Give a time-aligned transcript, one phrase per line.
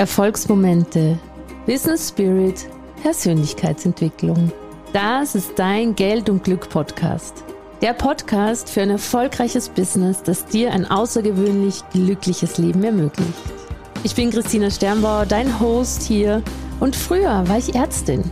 [0.00, 1.18] Erfolgsmomente,
[1.66, 2.66] Business Spirit,
[3.02, 4.50] Persönlichkeitsentwicklung.
[4.94, 7.44] Das ist dein Geld und Glück Podcast.
[7.82, 13.34] Der Podcast für ein erfolgreiches Business, das dir ein außergewöhnlich glückliches Leben ermöglicht.
[14.02, 16.42] Ich bin Christina Sternbauer, dein Host hier
[16.80, 18.24] und früher war ich Ärztin.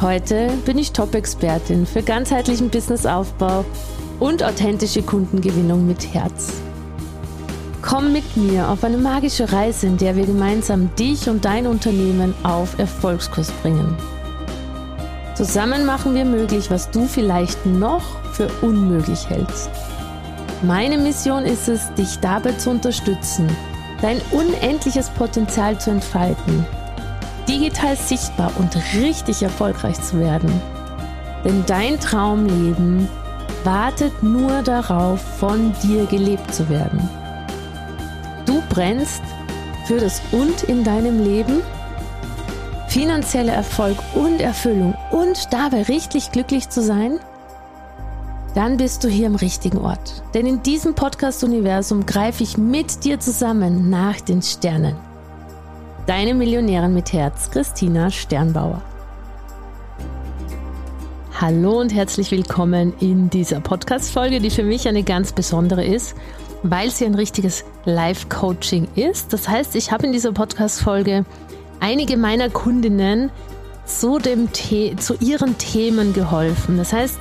[0.00, 3.64] Heute bin ich Top-Expertin für ganzheitlichen Businessaufbau
[4.20, 6.62] und authentische Kundengewinnung mit Herz.
[7.82, 12.32] Komm mit mir auf eine magische Reise, in der wir gemeinsam dich und dein Unternehmen
[12.44, 13.96] auf Erfolgskurs bringen.
[15.34, 19.68] Zusammen machen wir möglich, was du vielleicht noch für unmöglich hältst.
[20.62, 23.48] Meine Mission ist es, dich dabei zu unterstützen,
[24.00, 26.64] dein unendliches Potenzial zu entfalten,
[27.48, 30.52] digital sichtbar und richtig erfolgreich zu werden.
[31.44, 33.08] Denn dein Traumleben
[33.64, 37.08] wartet nur darauf, von dir gelebt zu werden.
[38.72, 39.22] Brennst
[39.84, 41.60] für das Und in deinem Leben,
[42.88, 47.20] finanzieller Erfolg und Erfüllung und dabei richtig glücklich zu sein?
[48.54, 50.22] Dann bist du hier im richtigen Ort.
[50.32, 54.96] Denn in diesem Podcast-Universum greife ich mit dir zusammen nach den Sternen.
[56.06, 58.80] Deine Millionärin mit Herz, Christina Sternbauer.
[61.38, 66.14] Hallo und herzlich willkommen in dieser Podcast-Folge, die für mich eine ganz besondere ist,
[66.62, 69.32] weil sie ein richtiges Live-Coaching ist.
[69.32, 71.24] Das heißt, ich habe in dieser Podcast-Folge
[71.80, 73.30] einige meiner Kundinnen
[73.84, 76.76] zu, dem The zu ihren Themen geholfen.
[76.76, 77.18] Das heißt,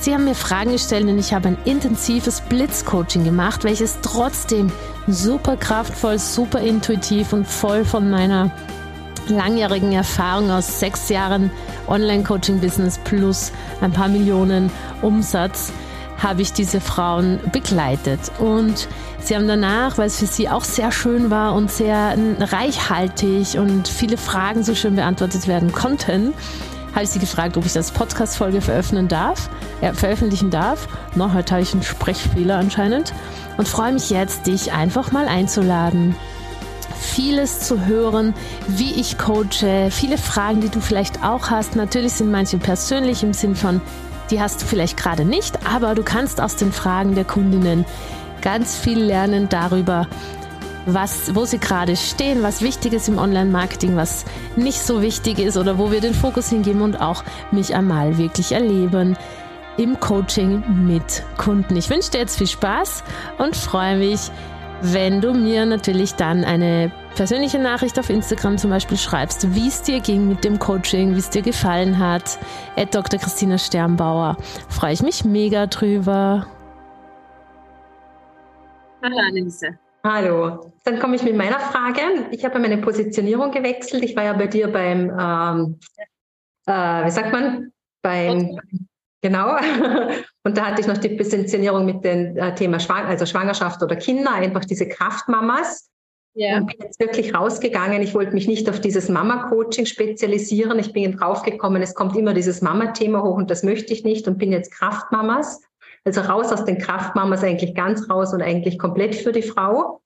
[0.00, 4.72] sie haben mir Fragen gestellt und ich habe ein intensives Blitz-Coaching gemacht, welches trotzdem
[5.06, 8.50] super kraftvoll, super intuitiv und voll von meiner
[9.28, 11.50] langjährigen Erfahrung aus sechs Jahren
[11.86, 15.72] Online-Coaching-Business plus ein paar Millionen Umsatz
[16.22, 18.20] habe ich diese Frauen begleitet.
[18.38, 18.88] Und
[19.20, 23.88] sie haben danach, weil es für sie auch sehr schön war und sehr reichhaltig und
[23.88, 26.32] viele Fragen so schön beantwortet werden konnten,
[26.94, 29.48] habe ich sie gefragt, ob ich das Podcast-Folge veröffentlichen darf.
[29.80, 30.88] Ja, veröffentlichen darf.
[31.14, 33.14] No, heute habe ich einen Sprechfehler anscheinend.
[33.56, 36.14] Und freue mich jetzt, dich einfach mal einzuladen
[37.02, 38.32] vieles zu hören,
[38.68, 41.74] wie ich coache, viele Fragen, die du vielleicht auch hast.
[41.74, 43.80] Natürlich sind manche persönlich im Sinn von,
[44.32, 47.84] die hast du vielleicht gerade nicht, aber du kannst aus den Fragen der Kundinnen
[48.40, 50.08] ganz viel lernen darüber,
[50.86, 54.24] was, wo sie gerade stehen, was wichtig ist im Online-Marketing, was
[54.56, 58.52] nicht so wichtig ist oder wo wir den Fokus hingeben und auch mich einmal wirklich
[58.52, 59.16] erleben
[59.76, 61.76] im Coaching mit Kunden.
[61.76, 63.04] Ich wünsche dir jetzt viel Spaß
[63.38, 64.30] und freue mich,
[64.80, 69.82] wenn du mir natürlich dann eine persönliche Nachricht auf Instagram zum Beispiel schreibst, wie es
[69.82, 72.38] dir ging mit dem Coaching, wie es dir gefallen hat.
[72.76, 73.18] At Dr.
[73.18, 74.36] Christina Sternbauer.
[74.68, 76.46] Freue ich mich mega drüber.
[79.02, 79.78] Hallo Anneliese.
[80.04, 80.72] Hallo.
[80.84, 82.26] Dann komme ich mit meiner Frage.
[82.30, 84.02] Ich habe meine Positionierung gewechselt.
[84.04, 85.78] Ich war ja bei dir beim, ähm,
[86.66, 88.58] äh, wie sagt man, beim,
[89.20, 89.56] genau.
[90.44, 93.94] Und da hatte ich noch die Positionierung mit dem äh, Thema Schwang also Schwangerschaft oder
[93.94, 95.88] Kinder, einfach diese Kraftmamas.
[96.34, 96.56] Ja.
[96.56, 98.00] Und bin jetzt wirklich rausgegangen.
[98.02, 100.78] Ich wollte mich nicht auf dieses Mama-Coaching spezialisieren.
[100.78, 104.38] Ich bin draufgekommen, es kommt immer dieses Mama-Thema hoch und das möchte ich nicht und
[104.38, 105.60] bin jetzt Kraftmamas.
[106.04, 110.00] Also raus aus den Kraftmamas, eigentlich ganz raus und eigentlich komplett für die Frau.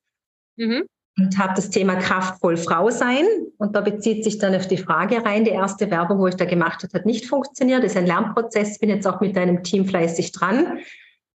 [0.57, 0.85] Mhm.
[1.19, 3.25] Und habe das Thema kraftvoll Frau sein.
[3.57, 5.45] Und da bezieht sich dann auf die Frage rein.
[5.45, 7.83] Die erste Werbung, wo ich da gemacht habe, hat nicht funktioniert.
[7.83, 8.79] Das ist ein Lernprozess.
[8.79, 10.79] Bin jetzt auch mit deinem Team fleißig dran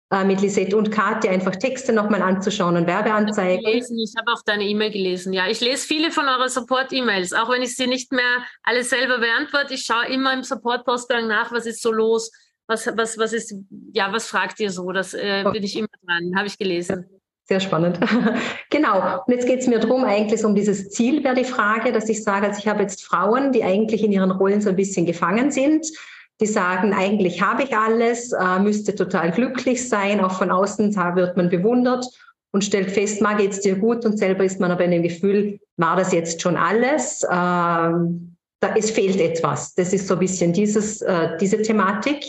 [0.09, 3.66] äh, mit Lisette und Katja einfach Texte nochmal anzuschauen und Werbeanzeigen.
[3.68, 5.34] Ich, habe auch deine E-Mail gelesen.
[5.34, 9.19] Ja, ich lese viele von euren Support-E-Mails, auch wenn ich sie nicht mehr alle selber
[9.19, 9.73] beantworte.
[9.73, 12.31] Ich schaue immer im Support-Postgang nach, was ist so los,
[12.67, 13.53] was, was, was ist,
[13.91, 14.94] ja, was fragt ihr so?
[14.94, 17.06] Das äh, bin ich immer dran, habe ich gelesen.
[17.44, 18.00] Sehr spannend.
[18.69, 19.23] genau.
[19.25, 22.23] Und jetzt geht es mir darum, eigentlich um dieses Ziel wäre die Frage, dass ich
[22.23, 25.51] sage, also ich habe jetzt Frauen, die eigentlich in ihren Rollen so ein bisschen gefangen
[25.51, 25.85] sind
[26.40, 31.36] die sagen, eigentlich habe ich alles, äh, müsste total glücklich sein, auch von außen wird
[31.36, 32.06] man bewundert
[32.52, 35.59] und stellt fest, mal geht's dir gut und selber ist man aber in dem Gefühl,
[35.78, 37.23] war das jetzt schon alles?
[37.23, 39.76] Ähm, da, es fehlt etwas.
[39.76, 42.26] Das ist so ein bisschen dieses, äh, diese Thematik.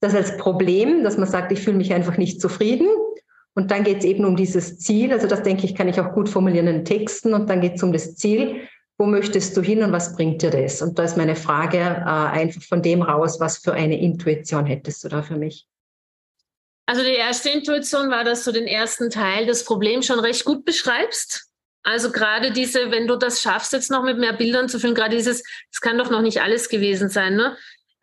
[0.00, 2.88] Das als Problem, dass man sagt, ich fühle mich einfach nicht zufrieden.
[3.54, 5.12] Und dann geht es eben um dieses Ziel.
[5.12, 7.34] Also das denke ich, kann ich auch gut formulieren in Texten.
[7.34, 8.60] Und dann geht es um das Ziel
[8.98, 10.80] wo möchtest du hin und was bringt dir das?
[10.80, 15.02] Und da ist meine Frage äh, einfach von dem raus, was für eine Intuition hättest
[15.04, 15.66] du da für mich?
[16.86, 20.64] Also die erste Intuition war, dass du den ersten Teil des Problems schon recht gut
[20.64, 21.48] beschreibst.
[21.82, 25.16] Also gerade diese, wenn du das schaffst, jetzt noch mit mehr Bildern zu füllen, gerade
[25.16, 27.56] dieses, es kann doch noch nicht alles gewesen sein, ne?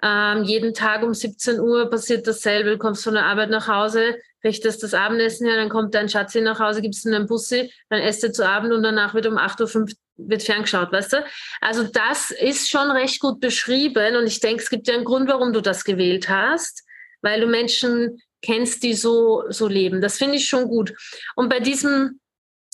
[0.03, 4.15] Ähm, jeden Tag um 17 Uhr passiert dasselbe, du kommst von der Arbeit nach Hause,
[4.43, 8.01] richtest das Abendessen her, dann kommt dein Schatzi nach Hause, gibst ihm einen Bussi, dann
[8.01, 11.25] esst ihr zu Abend und danach wird um 8.05 Uhr wird ferngeschaut, weißt du?
[11.61, 15.27] Also das ist schon recht gut beschrieben und ich denke, es gibt ja einen Grund,
[15.27, 16.83] warum du das gewählt hast,
[17.21, 20.01] weil du Menschen kennst, die so, so leben.
[20.01, 20.93] Das finde ich schon gut.
[21.35, 22.19] Und bei diesem,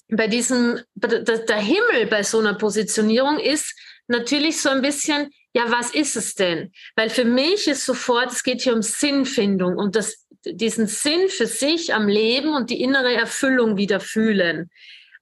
[0.09, 3.75] bei diesem, der Himmel bei so einer Positionierung ist
[4.07, 6.71] natürlich so ein bisschen, ja, was ist es denn?
[6.95, 11.47] Weil für mich ist sofort, es geht hier um Sinnfindung und das, diesen Sinn für
[11.47, 14.69] sich am Leben und die innere Erfüllung wieder fühlen.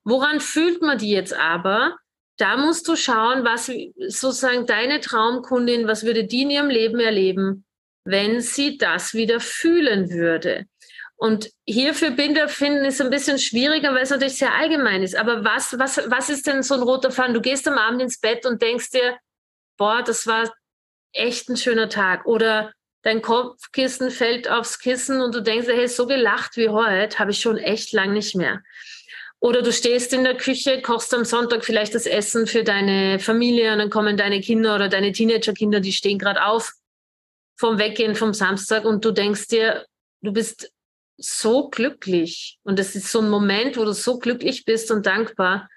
[0.04, 1.98] Woran fühlt man die jetzt aber?
[2.38, 3.72] Da musst du schauen, was
[4.08, 7.66] sozusagen deine Traumkundin, was würde die in ihrem Leben erleben,
[8.04, 10.66] wenn sie das wieder fühlen würde.
[11.18, 15.16] Und hierfür Binder finden ist ein bisschen schwieriger, weil es natürlich sehr allgemein ist.
[15.16, 17.34] Aber was, was, was ist denn so ein roter Faden?
[17.34, 19.18] Du gehst am Abend ins Bett und denkst dir,
[19.78, 20.54] boah, das war
[21.14, 22.26] echt ein schöner Tag.
[22.26, 22.74] Oder
[23.06, 27.40] dein Kopfkissen fällt aufs Kissen und du denkst, hey, so gelacht wie heute habe ich
[27.40, 28.64] schon echt lang nicht mehr.
[29.40, 33.72] Oder du stehst in der Küche, kochst am Sonntag vielleicht das Essen für deine Familie
[33.74, 36.72] und dann kommen deine Kinder oder deine Teenagerkinder, die stehen gerade auf
[37.58, 39.86] vom Weggehen vom Samstag und du denkst dir,
[40.22, 40.72] du bist
[41.18, 42.58] so glücklich.
[42.64, 45.70] Und es ist so ein Moment, wo du so glücklich bist und dankbar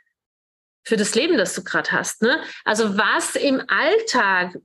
[0.85, 2.23] für das Leben, das du gerade hast.
[2.23, 2.41] Ne?
[2.65, 4.57] Also was im Alltag,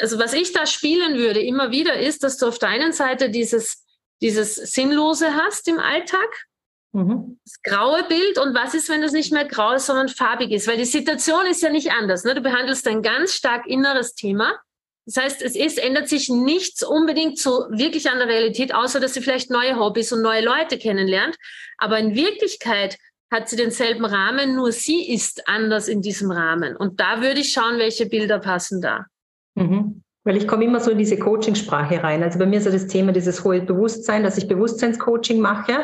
[0.00, 3.30] also was ich da spielen würde immer wieder ist, dass du auf der einen Seite
[3.30, 3.84] dieses,
[4.22, 6.46] dieses Sinnlose hast im Alltag,
[6.92, 7.38] mhm.
[7.44, 10.66] das graue Bild und was ist, wenn das nicht mehr grau ist, sondern farbig ist?
[10.66, 12.24] Weil die Situation ist ja nicht anders.
[12.24, 12.34] Ne?
[12.34, 14.58] Du behandelst ein ganz stark inneres Thema.
[15.04, 19.14] Das heißt, es ist, ändert sich nichts unbedingt so wirklich an der Realität, außer dass
[19.14, 21.36] sie vielleicht neue Hobbys und neue Leute kennenlernt.
[21.78, 22.98] Aber in Wirklichkeit
[23.30, 26.76] hat sie denselben Rahmen, nur sie ist anders in diesem Rahmen.
[26.76, 29.06] Und da würde ich schauen, welche Bilder passen da.
[29.54, 30.02] Mhm.
[30.24, 32.22] Weil ich komme immer so in diese Coaching-Sprache rein.
[32.22, 35.76] Also bei mir ist ja das Thema dieses hohe Bewusstsein, dass ich Bewusstseinscoaching mache.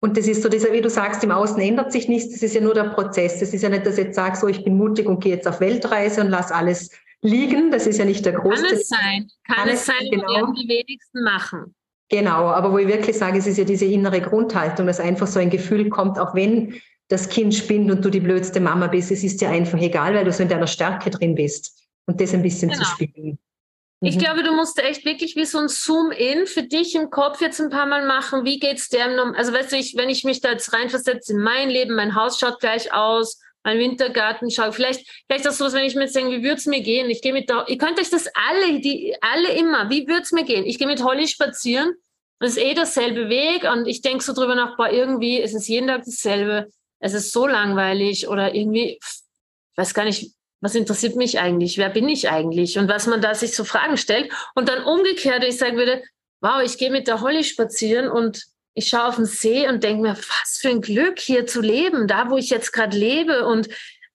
[0.00, 2.32] Und das ist so dieser, wie du sagst, im Außen ändert sich nichts.
[2.32, 3.40] Das ist ja nur der Prozess.
[3.40, 5.48] Das ist ja nicht, dass ich jetzt sage, so, ich bin mutig und gehe jetzt
[5.48, 6.90] auf Weltreise und lasse alles
[7.22, 7.70] liegen.
[7.70, 8.62] Das ist ja nicht der große.
[8.62, 9.28] Kann es sein.
[9.46, 10.28] Kann, Kann es sein, genau.
[10.28, 11.74] werden die wenigsten machen.
[12.08, 15.40] Genau, aber wo ich wirklich sage, es ist ja diese innere Grundhaltung, dass einfach so
[15.40, 19.24] ein Gefühl kommt, auch wenn das Kind spinnt und du die blödste Mama bist, es
[19.24, 22.42] ist dir einfach egal, weil du so in deiner Stärke drin bist und das ein
[22.42, 22.82] bisschen genau.
[22.82, 23.38] zu spielen.
[24.00, 24.08] Mhm.
[24.08, 27.60] Ich glaube, du musst echt wirklich wie so ein Zoom-In für dich im Kopf jetzt
[27.60, 28.44] ein paar Mal machen.
[28.44, 29.04] Wie geht's dir?
[29.34, 32.38] Also weißt du, ich, wenn ich mich da jetzt reinversetze in mein Leben, mein Haus
[32.38, 34.72] schaut gleich aus, mein Wintergarten schaue.
[34.72, 37.10] Vielleicht, vielleicht auch so, wenn ich mir jetzt denke, wie würde es mir gehen?
[37.10, 40.30] Ich gehe mit der, ihr könnt euch das alle, die, alle immer, wie würde es
[40.30, 40.64] mir gehen?
[40.64, 41.92] Ich gehe mit Holly spazieren.
[42.38, 45.66] Das ist eh derselbe Weg und ich denke so drüber nach, boah, irgendwie ist es
[45.66, 46.68] jeden Tag dasselbe.
[47.00, 50.30] Es ist so langweilig oder irgendwie, ich weiß gar nicht,
[50.60, 51.76] was interessiert mich eigentlich?
[51.76, 52.78] Wer bin ich eigentlich?
[52.78, 54.32] Und was man da sich so Fragen stellt.
[54.54, 56.04] Und dann umgekehrt, ich sagen würde,
[56.40, 58.44] wow, ich gehe mit der Holly spazieren und
[58.76, 62.06] ich schaue auf den See und denke mir, was für ein Glück hier zu leben,
[62.06, 63.68] da wo ich jetzt gerade lebe und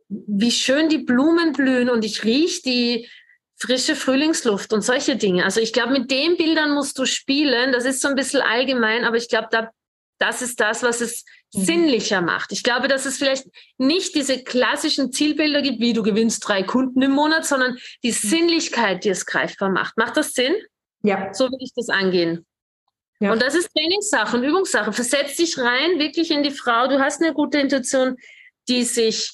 [0.07, 3.09] wie schön die Blumen blühen und ich rieche die
[3.57, 5.45] frische Frühlingsluft und solche Dinge.
[5.45, 7.71] Also ich glaube, mit den Bildern musst du spielen.
[7.71, 9.71] Das ist so ein bisschen allgemein, aber ich glaube, da,
[10.19, 11.65] das ist das, was es mhm.
[11.65, 12.51] sinnlicher macht.
[12.51, 13.47] Ich glaube, dass es vielleicht
[13.79, 18.29] nicht diese klassischen Zielbilder gibt, wie du gewinnst drei Kunden im Monat, sondern die mhm.
[18.29, 19.97] Sinnlichkeit, die es greifbar macht.
[19.97, 20.53] Macht das Sinn?
[21.01, 21.33] Ja.
[21.33, 22.45] So will ich das angehen.
[23.21, 23.31] Ja.
[23.31, 24.91] Und das ist Trainingssache und Übungssache.
[24.91, 26.87] Versetz dich rein, wirklich in die Frau.
[26.87, 28.17] Du hast eine gute Intuition,
[28.67, 29.33] die sich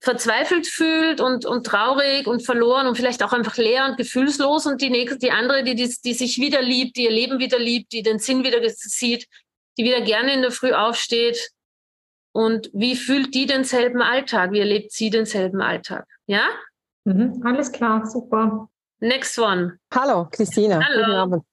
[0.00, 4.80] verzweifelt fühlt und, und traurig und verloren und vielleicht auch einfach leer und gefühlslos und
[4.80, 7.92] die nächste, die andere, die, die, die sich wieder liebt, die ihr Leben wieder liebt,
[7.92, 9.26] die den Sinn wieder sieht,
[9.76, 11.50] die wieder gerne in der Früh aufsteht.
[12.32, 14.52] Und wie fühlt die denselben Alltag?
[14.52, 16.06] Wie erlebt sie denselben Alltag?
[16.26, 16.44] Ja?
[17.04, 18.68] Mhm, alles klar, super.
[19.00, 19.78] Next one.
[19.92, 20.80] Hallo, Christina.
[20.80, 21.04] Hallo.
[21.04, 21.51] Guten Abend.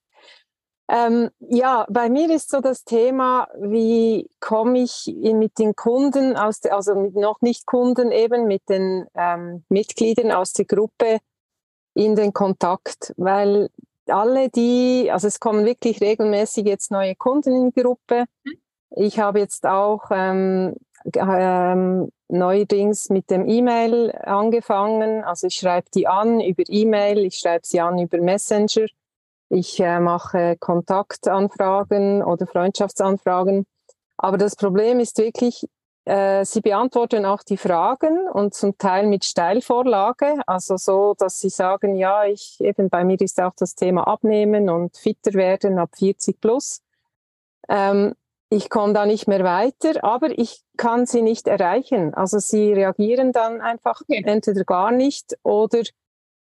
[0.92, 6.62] Ähm, ja, bei mir ist so das Thema, wie komme ich mit den Kunden, aus
[6.62, 11.20] der, also mit noch nicht Kunden eben, mit den ähm, Mitgliedern aus der Gruppe
[11.94, 13.70] in den Kontakt, weil
[14.08, 18.26] alle die, also es kommen wirklich regelmäßig jetzt neue Kunden in die Gruppe.
[18.44, 18.54] Mhm.
[18.96, 20.76] Ich habe jetzt auch ähm,
[21.16, 25.24] ähm, neuerdings mit dem E-Mail angefangen.
[25.24, 28.88] Also ich schreibe die an über E-Mail, ich schreibe sie an über Messenger
[29.50, 33.66] ich äh, mache Kontaktanfragen oder Freundschaftsanfragen.
[34.18, 35.68] Aber das Problem ist wirklich,
[36.06, 41.50] äh, sie beantworten auch die Fragen und zum Teil mit Steilvorlage, also so, dass sie
[41.50, 45.92] sagen, ja, ich eben bei mir ist auch das Thema Abnehmen und fitter werden ab
[45.96, 46.82] 40 plus.
[47.68, 48.16] Ähm,
[48.50, 52.16] ich komme da nicht mehr weiter, aber ich kann sie nicht erreichen.
[52.16, 54.24] Also sie reagieren dann einfach okay.
[54.26, 55.84] entweder gar nicht oder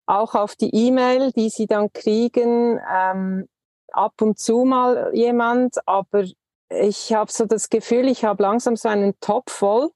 [0.07, 3.47] auch auf die E-Mail, die sie dann kriegen, ähm,
[3.91, 6.23] ab und zu mal jemand, aber
[6.69, 9.91] ich habe so das Gefühl, ich habe langsam so einen Topf voll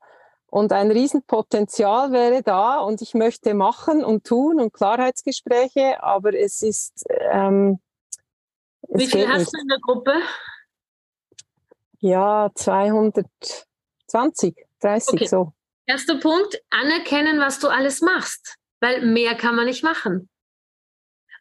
[0.47, 6.61] und ein Riesenpotenzial wäre da und ich möchte machen und tun und Klarheitsgespräche, aber es
[6.61, 7.05] ist.
[7.31, 7.79] Ähm,
[8.89, 9.53] es Wie viel hast nicht.
[9.53, 10.13] du in der Gruppe?
[11.99, 15.25] Ja, 220, 30 okay.
[15.25, 15.53] so.
[15.85, 20.27] Erster Punkt, anerkennen, was du alles machst, weil mehr kann man nicht machen.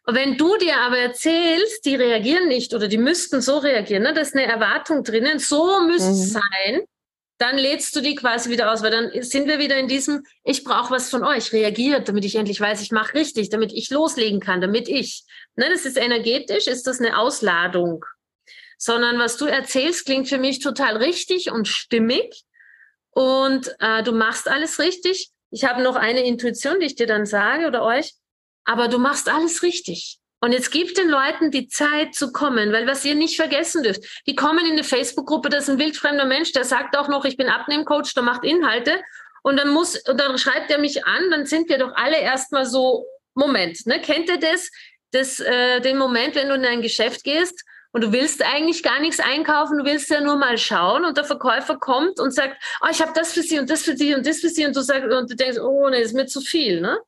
[0.05, 4.13] Und wenn du dir aber erzählst, die reagieren nicht oder die müssten so reagieren, ne,
[4.13, 6.39] da ist eine Erwartung drinnen, so müsste es mhm.
[6.39, 6.81] sein,
[7.37, 10.63] dann lädst du die quasi wieder aus, weil dann sind wir wieder in diesem, ich
[10.63, 14.39] brauche was von euch, reagiert, damit ich endlich weiß, ich mache richtig, damit ich loslegen
[14.39, 15.23] kann, damit ich.
[15.55, 18.05] Ne, das ist energetisch, ist das eine Ausladung.
[18.77, 22.43] Sondern was du erzählst, klingt für mich total richtig und stimmig.
[23.11, 25.31] Und äh, du machst alles richtig.
[25.51, 28.13] Ich habe noch eine Intuition, die ich dir dann sage oder euch
[28.65, 30.17] aber du machst alles richtig.
[30.43, 34.23] Und jetzt gib den Leuten die Zeit zu kommen, weil was ihr nicht vergessen dürft,
[34.25, 37.37] die kommen in eine Facebook-Gruppe, das ist ein wildfremder Mensch, der sagt auch noch, ich
[37.37, 39.03] bin Abnehmcoach, der macht Inhalte
[39.43, 42.65] und dann muss, und dann schreibt er mich an, dann sind wir doch alle erstmal
[42.65, 43.05] so,
[43.35, 44.01] Moment, ne?
[44.01, 44.69] Kennt ihr das?
[45.11, 48.99] das äh, den Moment, wenn du in ein Geschäft gehst und du willst eigentlich gar
[48.99, 52.87] nichts einkaufen, du willst ja nur mal schauen und der Verkäufer kommt und sagt, oh,
[52.89, 54.81] ich habe das für Sie und das für Sie und das für Sie und du
[54.81, 56.99] sagst und du denkst, oh, nee, ist mir zu viel, ne?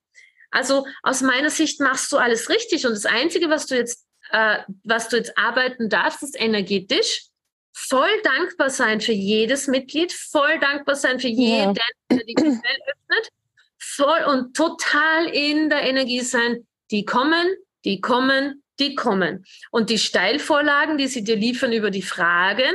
[0.52, 2.86] Also aus meiner Sicht machst du alles richtig.
[2.86, 7.26] Und das Einzige, was du jetzt, äh, was du jetzt arbeiten darfst, ist energetisch.
[7.76, 11.84] Voll dankbar sein für jedes Mitglied, voll dankbar sein für jeden, ja.
[12.12, 13.30] der die Quelle öffnet,
[13.80, 16.68] voll und total in der Energie sein.
[16.92, 17.48] Die kommen,
[17.84, 19.46] die kommen, die kommen.
[19.72, 22.74] Und die Steilvorlagen, die sie dir liefern über die Fragen,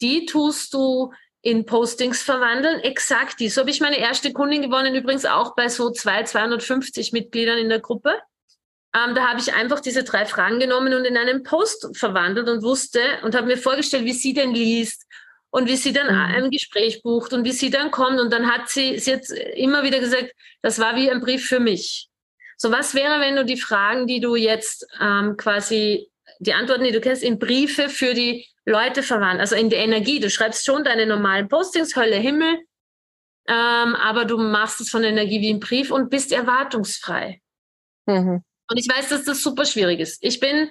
[0.00, 2.80] die tust du in Postings verwandeln.
[2.80, 3.48] Exakt die.
[3.48, 7.68] So habe ich meine erste Kundin gewonnen, übrigens auch bei so zwei, 250 Mitgliedern in
[7.68, 8.18] der Gruppe.
[8.94, 12.62] Ähm, da habe ich einfach diese drei Fragen genommen und in einen Post verwandelt und
[12.62, 15.04] wusste und habe mir vorgestellt, wie sie denn liest
[15.50, 16.34] und wie sie dann mhm.
[16.34, 18.20] ein Gespräch bucht und wie sie dann kommt.
[18.20, 20.32] Und dann hat sie, sie hat immer wieder gesagt,
[20.62, 22.08] das war wie ein Brief für mich.
[22.56, 26.92] So, was wäre, wenn du die Fragen, die du jetzt ähm, quasi, die Antworten, die
[26.92, 30.20] du kennst, in Briefe für die Leute verwandeln, also in die Energie.
[30.20, 32.58] Du schreibst schon deine normalen Postings, Hölle, Himmel,
[33.46, 37.40] ähm, aber du machst es von der Energie wie ein Brief und bist erwartungsfrei.
[38.06, 38.42] Mhm.
[38.70, 40.18] Und ich weiß, dass das super schwierig ist.
[40.22, 40.70] Ich bin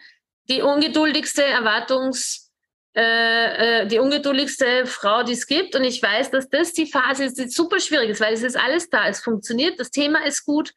[0.49, 2.51] die ungeduldigste Erwartungs,
[2.95, 5.75] äh, äh, die ungeduldigste Frau, die es gibt.
[5.75, 8.57] Und ich weiß, dass das die Phase ist, die super schwierig ist, weil es ist
[8.57, 9.07] alles da.
[9.07, 10.73] Es funktioniert, das Thema ist gut,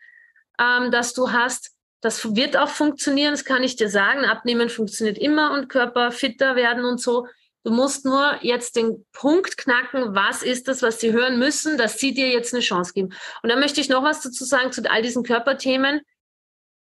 [0.61, 1.73] ähm, dass du hast.
[2.01, 4.25] Das wird auch funktionieren, das kann ich dir sagen.
[4.25, 7.27] Abnehmen funktioniert immer und Körper fitter werden und so.
[7.65, 11.99] Du musst nur jetzt den Punkt knacken, was ist das, was sie hören müssen, dass
[11.99, 13.09] sie dir jetzt eine Chance geben.
[13.43, 16.01] Und dann möchte ich noch was dazu sagen zu all diesen Körperthemen.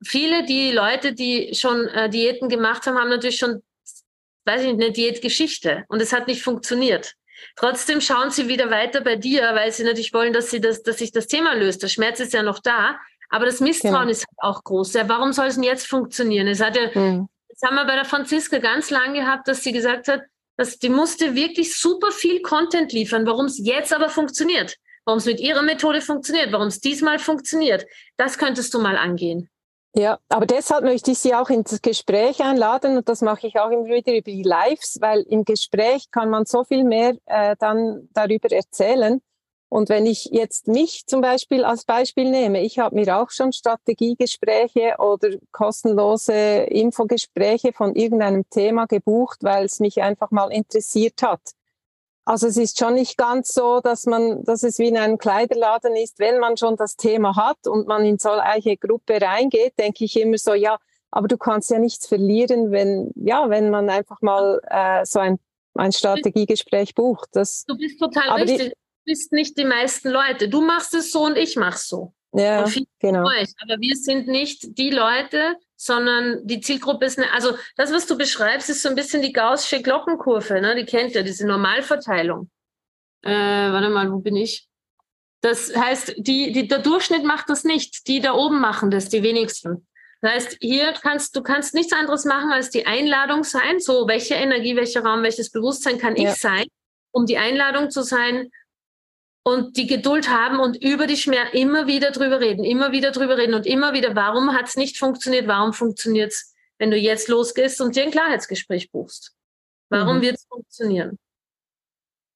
[0.04, 3.60] Viele, die Leute, die schon äh, Diäten gemacht haben, haben natürlich schon,
[4.44, 7.14] weiß ich nicht, eine Diätgeschichte und es hat nicht funktioniert.
[7.56, 10.98] Trotzdem schauen sie wieder weiter bei dir, weil sie natürlich wollen, dass sie das, dass
[10.98, 11.82] sich das Thema löst.
[11.82, 14.10] Der Schmerz ist ja noch da, aber das Misstrauen genau.
[14.10, 14.94] ist halt auch groß.
[14.94, 16.46] Ja, warum soll es denn jetzt funktionieren?
[16.46, 17.28] Es hatte, mhm.
[17.48, 20.22] das haben wir bei der Franziska ganz lange gehabt, dass sie gesagt hat,
[20.56, 25.26] dass die musste wirklich super viel Content liefern, warum es jetzt aber funktioniert, warum es
[25.26, 27.86] mit ihrer Methode funktioniert, warum es diesmal funktioniert.
[28.16, 29.48] Das könntest du mal angehen.
[29.94, 33.70] Ja, aber deshalb möchte ich Sie auch ins Gespräch einladen und das mache ich auch
[33.70, 38.08] immer wieder über die Lives, weil im Gespräch kann man so viel mehr äh, dann
[38.12, 39.20] darüber erzählen.
[39.70, 43.52] Und wenn ich jetzt mich zum Beispiel als Beispiel nehme, ich habe mir auch schon
[43.52, 51.40] Strategiegespräche oder kostenlose Infogespräche von irgendeinem Thema gebucht, weil es mich einfach mal interessiert hat.
[52.24, 55.96] Also es ist schon nicht ganz so, dass man, dass es wie in einem Kleiderladen
[55.96, 60.04] ist, wenn man schon das Thema hat und man in so eine Gruppe reingeht, denke
[60.04, 60.78] ich immer so, ja,
[61.10, 65.38] aber du kannst ja nichts verlieren, wenn, ja, wenn man einfach mal äh, so ein,
[65.74, 67.30] ein Strategiegespräch bucht.
[67.32, 68.70] Das, du bist total richtig.
[68.70, 70.48] Die, bist nicht die meisten Leute.
[70.48, 72.12] Du machst es so und ich mach's so.
[72.34, 72.66] Ja,
[72.98, 73.26] genau.
[73.26, 73.48] Euch.
[73.62, 78.18] Aber wir sind nicht die Leute, sondern die Zielgruppe ist eine, also das, was du
[78.18, 80.76] beschreibst, ist so ein bisschen die gaußsche Glockenkurve, ne?
[80.76, 82.50] Die kennt ja diese Normalverteilung.
[83.22, 84.68] Äh, warte mal, wo bin ich?
[85.40, 88.06] Das heißt, die, die, der Durchschnitt macht das nicht.
[88.08, 89.86] Die da oben machen das, die wenigsten.
[90.20, 93.78] Das heißt, hier kannst du kannst nichts anderes machen, als die Einladung sein.
[93.78, 96.30] So, welche Energie, welcher Raum, welches Bewusstsein kann ja.
[96.30, 96.66] ich sein,
[97.12, 98.50] um die Einladung zu sein,
[99.48, 103.38] und die Geduld haben und über die Schmerzen immer wieder drüber reden, immer wieder drüber
[103.38, 107.28] reden und immer wieder, warum hat es nicht funktioniert, warum funktioniert es, wenn du jetzt
[107.28, 109.32] losgehst und dir ein Klarheitsgespräch buchst.
[109.88, 110.22] Warum mhm.
[110.22, 111.18] wird es funktionieren?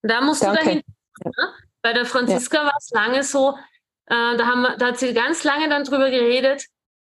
[0.03, 0.59] Und da musst Danke.
[0.59, 0.83] du dahin.
[1.25, 1.55] Ja.
[1.83, 2.65] Bei der Franziska ja.
[2.65, 3.59] war es lange so,
[4.07, 6.65] äh, da, haben da hat sie ganz lange dann drüber geredet,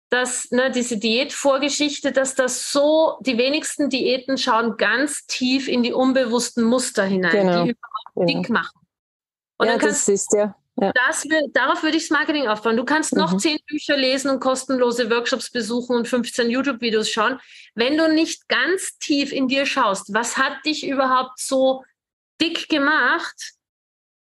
[0.09, 5.91] dass ne, diese Diätvorgeschichte, dass das so, die wenigsten Diäten schauen ganz tief in die
[5.91, 7.63] unbewussten Muster hinein, genau.
[7.65, 8.41] die überhaupt genau.
[8.41, 8.79] dick machen.
[9.59, 10.55] Und ja, das ist ja.
[10.77, 10.91] ja.
[11.05, 12.77] Das, darauf würde ich das Marketing aufbauen.
[12.77, 13.39] Du kannst noch mhm.
[13.39, 17.39] zehn Bücher lesen und kostenlose Workshops besuchen und 15 YouTube-Videos schauen.
[17.75, 21.83] Wenn du nicht ganz tief in dir schaust, was hat dich überhaupt so
[22.41, 23.53] dick gemacht?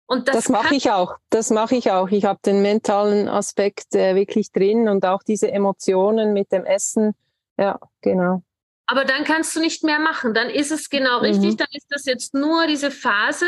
[0.05, 1.15] Und das, das mache ich auch.
[1.31, 2.09] Das mache ich auch.
[2.09, 7.15] Ich habe den mentalen Aspekt äh, wirklich drin und auch diese Emotionen mit dem Essen.
[7.57, 8.43] Ja, genau.
[8.85, 10.35] Aber dann kannst du nicht mehr machen.
[10.35, 11.25] Dann ist es genau mhm.
[11.25, 11.57] richtig.
[11.57, 13.47] Dann ist das jetzt nur diese Phase,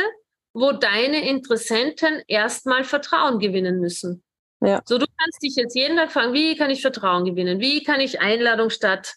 [0.59, 4.23] wo deine Interessenten erstmal Vertrauen gewinnen müssen.
[4.59, 4.81] Ja.
[4.85, 7.59] So, du kannst dich jetzt jeden Tag fragen, wie kann ich Vertrauen gewinnen?
[7.59, 9.15] Wie kann ich Einladung statt,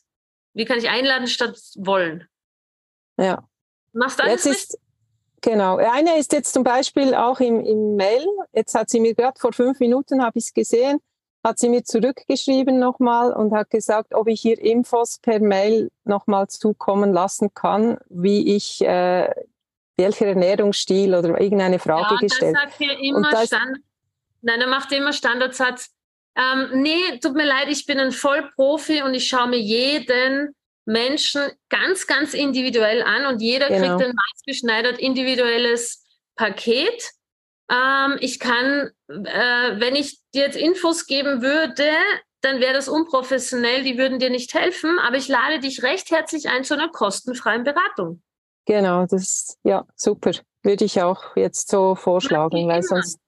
[0.52, 2.28] wie kann ich einladen statt wollen?
[3.16, 3.48] Ja.
[3.92, 4.78] Machst du alles jetzt ist,
[5.42, 5.78] Genau.
[5.78, 8.26] Eine ist jetzt zum Beispiel auch im, im Mail.
[8.52, 11.00] Jetzt hat sie mir gerade vor fünf Minuten, habe ich es gesehen,
[11.42, 16.48] hat sie mir zurückgeschrieben nochmal und hat gesagt, ob ich ihr Infos per Mail nochmal
[16.48, 19.30] zukommen lassen kann, wie ich, äh,
[20.00, 22.56] welcher Ernährungsstil oder irgendeine Frage ja, gestellt.
[22.56, 23.82] Sagt er immer Standard.
[24.42, 25.90] Nein, er macht immer Standardsatz.
[26.36, 30.54] Ähm, nee, tut mir leid, ich bin ein Vollprofi und ich schaue mir jeden
[30.86, 33.96] Menschen ganz, ganz individuell an und jeder genau.
[33.96, 37.10] kriegt ein maßgeschneidert individuelles Paket.
[37.70, 41.88] Ähm, ich kann, äh, wenn ich dir jetzt Infos geben würde,
[42.40, 46.48] dann wäre das unprofessionell, die würden dir nicht helfen, aber ich lade dich recht herzlich
[46.48, 48.22] ein zu einer kostenfreien Beratung.
[48.66, 50.32] Genau, das ist ja super.
[50.62, 53.18] Würde ich auch jetzt so vorschlagen, weil sonst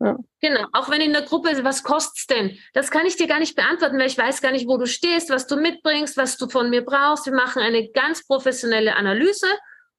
[0.00, 0.16] ja.
[0.40, 2.56] Genau, auch wenn in der Gruppe, was kostet's denn?
[2.72, 5.28] Das kann ich dir gar nicht beantworten, weil ich weiß gar nicht, wo du stehst,
[5.28, 7.26] was du mitbringst, was du von mir brauchst.
[7.26, 9.48] Wir machen eine ganz professionelle Analyse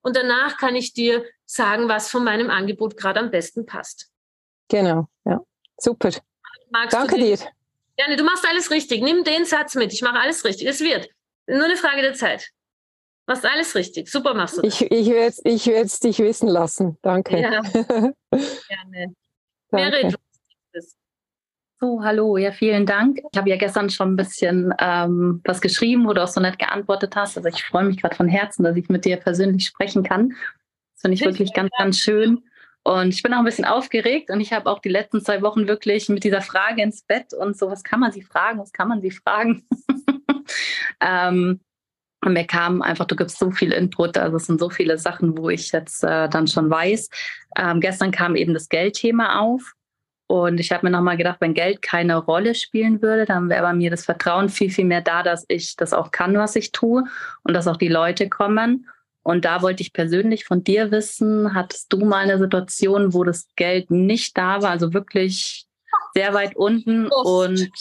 [0.02, 4.10] und danach kann ich dir sagen, was von meinem Angebot gerade am besten passt.
[4.70, 5.42] Genau, ja,
[5.78, 6.12] super.
[6.70, 7.38] Magst Danke dir.
[7.98, 9.02] Gerne, du machst alles richtig.
[9.02, 9.92] Nimm den Satz mit.
[9.92, 10.68] Ich mache alles richtig.
[10.68, 11.10] Es wird.
[11.48, 12.50] Nur eine Frage der Zeit.
[13.30, 14.10] Machst alles richtig.
[14.10, 14.64] Super machst du.
[14.64, 14.82] Das.
[14.82, 16.98] Ich, ich werde ich es dich wissen lassen.
[17.04, 17.40] Danke.
[17.40, 17.62] Ja.
[17.72, 19.14] Gerne.
[19.70, 20.16] Merit,
[21.80, 23.20] so, hallo, ja, vielen Dank.
[23.32, 26.58] Ich habe ja gestern schon ein bisschen ähm, was geschrieben, wo du auch so nett
[26.58, 27.38] geantwortet hast.
[27.38, 30.30] Also ich freue mich gerade von Herzen, dass ich mit dir persönlich sprechen kann.
[30.96, 32.44] Das finde ich wirklich ganz, ganz schön.
[32.82, 35.68] Und ich bin auch ein bisschen aufgeregt und ich habe auch die letzten zwei Wochen
[35.68, 38.88] wirklich mit dieser Frage ins Bett und so, was kann man sie fragen, was kann
[38.88, 39.68] man sie fragen?
[41.00, 41.60] ähm,
[42.22, 45.38] und mir kam einfach, du gibst so viel Input, also es sind so viele Sachen,
[45.38, 47.10] wo ich jetzt äh, dann schon weiß.
[47.58, 49.74] Ähm, gestern kam eben das Geldthema auf.
[50.28, 53.74] Und ich habe mir nochmal gedacht, wenn Geld keine Rolle spielen würde, dann wäre bei
[53.74, 57.04] mir das Vertrauen viel, viel mehr da, dass ich das auch kann, was ich tue
[57.44, 58.88] und dass auch die Leute kommen.
[59.24, 63.48] Und da wollte ich persönlich von dir wissen, hattest du mal eine Situation, wo das
[63.56, 65.66] Geld nicht da war, also wirklich
[66.14, 67.72] sehr weit unten und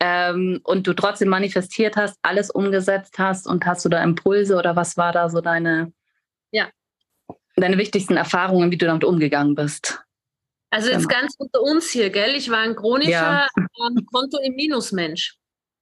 [0.00, 4.74] ähm, und du trotzdem manifestiert hast, alles umgesetzt hast und hast du da Impulse oder
[4.74, 5.92] was war da so deine,
[6.50, 6.68] ja.
[7.56, 10.02] deine wichtigsten Erfahrungen, wie du damit umgegangen bist?
[10.70, 11.20] Also jetzt genau.
[11.20, 12.34] ganz unter uns hier, gell?
[12.34, 13.48] Ich war ein chronischer ja.
[13.56, 15.36] ähm, Konto im Minusmensch.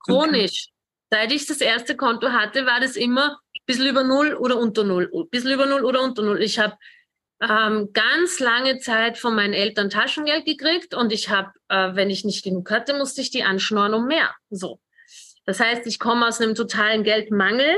[0.05, 0.69] Chronisch.
[0.69, 0.75] Okay.
[1.11, 4.85] Seit ich das erste Konto hatte, war das immer ein bisschen über Null oder unter
[4.85, 5.11] Null.
[5.15, 6.43] Ein bisschen über Null oder unter Null.
[6.43, 6.75] Ich habe
[7.41, 12.25] ähm, ganz lange Zeit von meinen Eltern Taschengeld gekriegt und ich habe, äh, wenn ich
[12.25, 14.35] nicht genug hatte, musste ich die anschnorren um mehr.
[14.51, 14.81] So.
[15.45, 17.75] Das heißt, ich komme aus einem totalen Geldmangel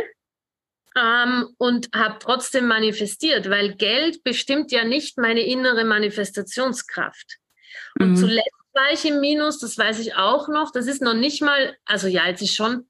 [0.96, 7.38] ähm, und habe trotzdem manifestiert, weil Geld bestimmt ja nicht meine innere Manifestationskraft.
[7.98, 8.16] Und mhm.
[8.16, 10.72] zuletzt war ich im Minus, das weiß ich auch noch.
[10.72, 12.88] Das ist noch nicht mal, also ja, jetzt ist schon,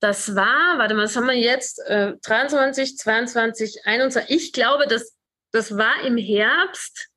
[0.00, 1.80] das war, warte mal, was haben wir jetzt?
[1.86, 4.36] Äh, 23, 22, 21.
[4.36, 5.15] Ich glaube, dass
[5.52, 7.08] das war im Herbst,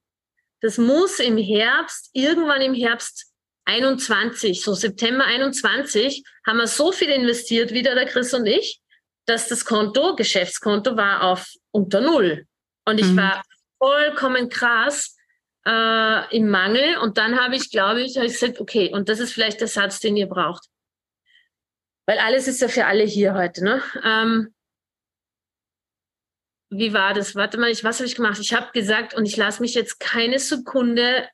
[0.61, 3.31] das muss im Herbst, irgendwann im Herbst
[3.65, 8.81] 21, so September 21, haben wir so viel investiert, wieder der Chris und ich,
[9.25, 12.47] dass das Konto, Geschäftskonto war auf unter Null.
[12.85, 13.17] Und ich mhm.
[13.17, 13.43] war
[13.77, 15.15] vollkommen krass
[15.67, 16.97] äh, im Mangel.
[16.97, 19.99] Und dann habe ich, glaube ich, ich gesagt, okay, und das ist vielleicht der Satz,
[19.99, 20.65] den ihr braucht.
[22.07, 23.63] Weil alles ist ja für alle hier heute.
[23.63, 23.83] Ne?
[24.03, 24.55] Ähm,
[26.69, 27.35] wie war das?
[27.35, 28.39] Warte mal, ich, was habe ich gemacht?
[28.39, 31.27] Ich habe gesagt, und ich lasse mich jetzt keine Sekunde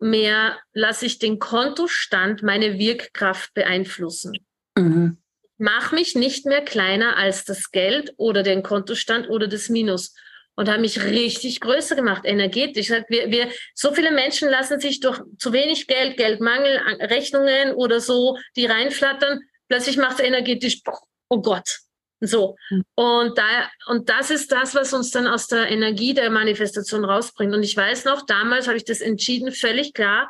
[0.00, 4.38] mehr, lasse ich den Kontostand meine Wirkkraft beeinflussen.
[4.76, 5.18] Mhm.
[5.58, 10.14] Mach mich nicht mehr kleiner als das Geld oder den Kontostand oder das Minus.
[10.54, 12.90] Und habe mich richtig größer gemacht, energetisch.
[12.90, 18.36] Wir, wir, so viele Menschen lassen sich durch zu wenig Geld, Geldmangel, Rechnungen oder so,
[18.56, 20.80] die reinflattern, plötzlich macht es energetisch,
[21.28, 21.78] oh Gott,
[22.20, 22.56] so.
[22.68, 22.84] Hm.
[22.94, 27.54] Und da, und das ist das, was uns dann aus der Energie der Manifestation rausbringt.
[27.54, 30.28] Und ich weiß noch, damals habe ich das entschieden, völlig klar.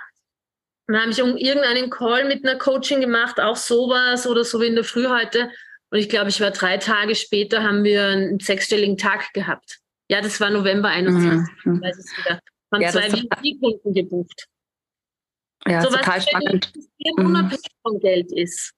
[0.87, 4.75] Dann habe ich irgendeinen Call mit einer Coaching gemacht, auch sowas oder so wie in
[4.75, 5.51] der Früh heute.
[5.91, 9.79] Und ich glaube, ich war drei Tage später, haben wir einen sechsstelligen Tag gehabt.
[10.11, 11.65] Ja, das war November 21.
[11.65, 11.75] Mhm.
[11.75, 12.41] Ich weiß es wieder.
[12.71, 14.47] Von ja, zwei VIP-Kunden gebucht.
[15.67, 16.73] Ja, so total was spannend.
[16.99, 17.27] Mhm.
[17.27, 18.73] unabhängig von Geld ist.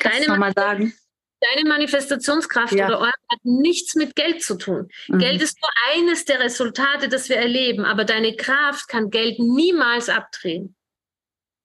[0.00, 0.92] Kannst du mal sagen?
[1.40, 2.86] Deine Manifestationskraft ja.
[2.86, 4.88] oder eure hat nichts mit Geld zu tun.
[5.08, 5.18] Mhm.
[5.18, 10.10] Geld ist nur eines der Resultate, das wir erleben, aber deine Kraft kann Geld niemals
[10.10, 10.76] abdrehen.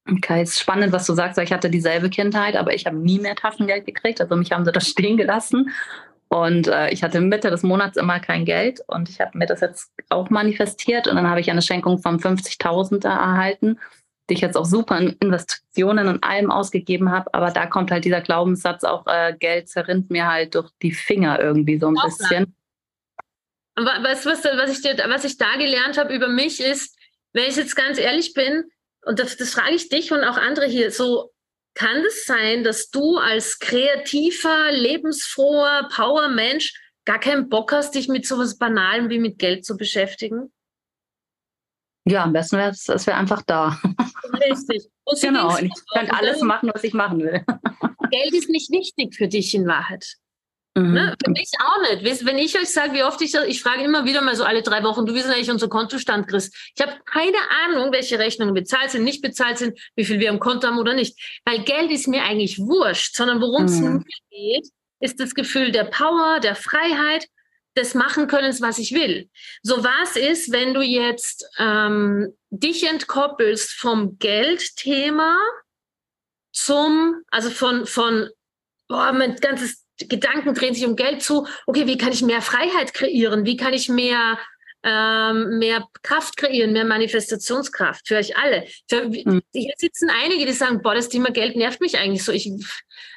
[0.09, 1.39] Okay, ist spannend, was du sagst.
[1.39, 4.21] Ich hatte dieselbe Kindheit, aber ich habe nie mehr Taschengeld gekriegt.
[4.21, 5.71] Also mich haben sie da stehen gelassen.
[6.27, 9.61] Und äh, ich hatte Mitte des Monats immer kein Geld und ich habe mir das
[9.61, 13.79] jetzt auch manifestiert und dann habe ich eine Schenkung von 50.000 erhalten
[14.29, 17.33] die ich jetzt auch super in Investitionen und allem ausgegeben habe.
[17.33, 21.39] Aber da kommt halt dieser Glaubenssatz auch, äh, Geld zerrinnt mir halt durch die Finger
[21.39, 22.55] irgendwie so ein auch bisschen.
[23.75, 26.97] Was, was, was, ich, was ich da gelernt habe über mich ist,
[27.33, 28.63] wenn ich jetzt ganz ehrlich bin,
[29.05, 31.31] und das, das frage ich dich und auch andere hier, so
[31.75, 38.25] kann es sein, dass du als kreativer, lebensfroher Power-Mensch gar keinen Bock hast, dich mit
[38.25, 40.51] sowas Banalem wie mit Geld zu beschäftigen?
[42.07, 43.79] Ja, am besten wäre es, es wäre einfach da.
[44.49, 44.87] Richtig.
[45.05, 47.43] Und genau, und ich kann alles machen, was ich machen will.
[48.11, 50.15] Geld ist nicht wichtig für dich in Wahrheit.
[50.77, 50.93] Mhm.
[50.93, 51.15] Ne?
[51.23, 52.25] Für mich auch nicht.
[52.25, 54.83] Wenn ich euch sage, wie oft ich, ich frage immer wieder mal so alle drei
[54.83, 56.51] Wochen, du wissen eigentlich unser Kontostand, Chris.
[56.75, 60.39] Ich habe keine Ahnung, welche Rechnungen bezahlt sind, nicht bezahlt sind, wie viel wir am
[60.39, 61.17] Konto haben oder nicht.
[61.45, 63.97] Weil Geld ist mir eigentlich wurscht, sondern worum es mhm.
[63.97, 67.27] mir geht, ist das Gefühl der Power, der Freiheit
[67.77, 69.29] des machen können, was ich will.
[69.61, 75.37] So was ist, wenn du jetzt ähm, dich entkoppelst vom Geldthema
[76.53, 78.29] zum, also von, von,
[78.87, 82.93] boah, mein ganzes Gedanken drehen sich um Geld zu, okay, wie kann ich mehr Freiheit
[82.93, 83.45] kreieren?
[83.45, 84.39] Wie kann ich mehr,
[84.83, 88.67] ähm, mehr Kraft kreieren, mehr Manifestationskraft für euch alle?
[88.89, 89.41] Für, mhm.
[89.53, 92.31] Hier sitzen einige, die sagen, boah, das Thema Geld nervt mich eigentlich so.
[92.31, 92.49] Ich,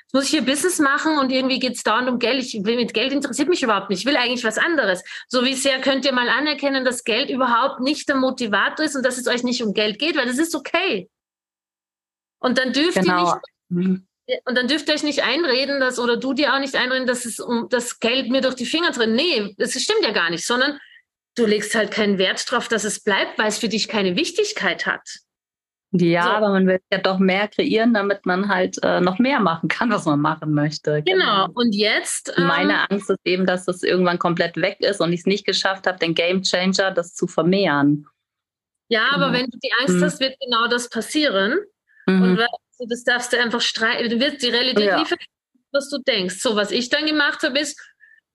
[0.08, 2.42] Jetzt muss ich hier Business machen und irgendwie geht es dauernd um Geld.
[2.42, 4.00] Ich will mit Geld interessiert mich überhaupt nicht.
[4.00, 5.04] Ich will eigentlich was anderes.
[5.28, 9.04] So wie sehr könnt ihr mal anerkennen, dass Geld überhaupt nicht der Motivator ist und
[9.04, 11.10] dass es euch nicht um Geld geht, weil das ist okay.
[12.38, 13.18] Und dann dürft genau.
[13.18, 13.44] ihr nicht.
[13.68, 14.06] Mhm.
[14.46, 17.26] Und dann dürft ihr euch nicht einreden, dass, oder du dir auch nicht einreden, dass
[17.26, 19.14] es um das Geld mir durch die Finger drin.
[19.14, 20.78] Nee, das stimmt ja gar nicht, sondern
[21.34, 24.86] du legst halt keinen Wert drauf, dass es bleibt, weil es für dich keine Wichtigkeit
[24.86, 25.06] hat.
[25.92, 26.30] Ja, so.
[26.30, 29.90] aber man will ja doch mehr kreieren, damit man halt äh, noch mehr machen kann,
[29.90, 31.02] was man machen möchte.
[31.02, 31.46] Genau.
[31.46, 31.48] genau.
[31.54, 32.34] Und jetzt.
[32.36, 35.46] Ähm, Meine Angst ist eben, dass das irgendwann komplett weg ist und ich es nicht
[35.46, 38.06] geschafft habe, den Game Changer das zu vermehren.
[38.88, 39.24] Ja, genau.
[39.24, 40.04] aber wenn du die Angst mhm.
[40.04, 41.58] hast, wird genau das passieren.
[42.06, 42.38] Mhm.
[42.78, 44.10] Und das darfst du einfach streiten.
[44.10, 44.98] Du wirst die Realität ja.
[44.98, 45.18] liefern,
[45.72, 46.40] was du denkst.
[46.40, 47.80] So, was ich dann gemacht habe, ist,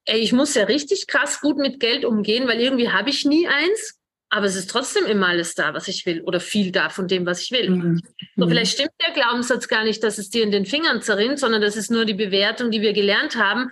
[0.05, 3.47] ey, ich muss ja richtig krass gut mit Geld umgehen, weil irgendwie habe ich nie
[3.47, 3.99] eins
[4.33, 7.23] aber es ist trotzdem immer alles da, was ich will oder viel da von dem,
[7.23, 7.69] was ich will.
[7.69, 8.01] Mhm.
[8.35, 8.49] So, mhm.
[8.49, 11.75] vielleicht stimmt der Glaubenssatz gar nicht, dass es dir in den Fingern zerrinnt, sondern das
[11.75, 13.69] ist nur die Bewertung, die wir gelernt haben.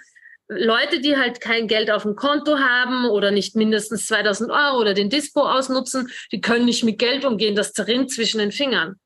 [0.47, 4.93] Leute, die halt kein Geld auf dem Konto haben oder nicht mindestens 2000 Euro oder
[4.93, 7.55] den Dispo ausnutzen, die können nicht mit Geld umgehen.
[7.55, 8.97] Das zerrinnt zwischen den Fingern.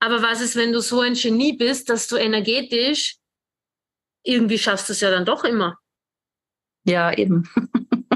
[0.00, 3.16] Aber was ist, wenn du so ein Genie bist, dass du energetisch
[4.22, 5.76] irgendwie schaffst du es ja dann doch immer?
[6.84, 7.46] Ja, eben.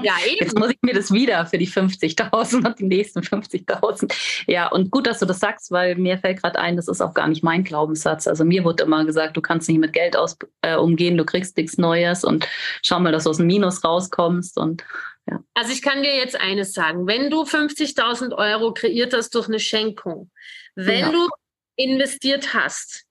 [0.07, 0.37] Ja, eben.
[0.41, 4.13] Jetzt muss ich mir das wieder für die 50.000 und die nächsten 50.000.
[4.47, 7.13] Ja, und gut, dass du das sagst, weil mir fällt gerade ein, das ist auch
[7.13, 8.29] gar nicht mein Glaubenssatz.
[8.29, 11.57] Also mir wurde immer gesagt, du kannst nicht mit Geld aus, äh, umgehen, du kriegst
[11.57, 12.49] nichts Neues und
[12.83, 14.85] schau mal, dass du aus dem Minus rauskommst und
[15.29, 15.41] ja.
[15.55, 19.59] Also ich kann dir jetzt eines sagen, wenn du 50.000 Euro kreiert hast durch eine
[19.59, 20.31] Schenkung,
[20.77, 21.11] wenn ja.
[21.11, 21.29] du
[21.75, 23.06] investiert hast,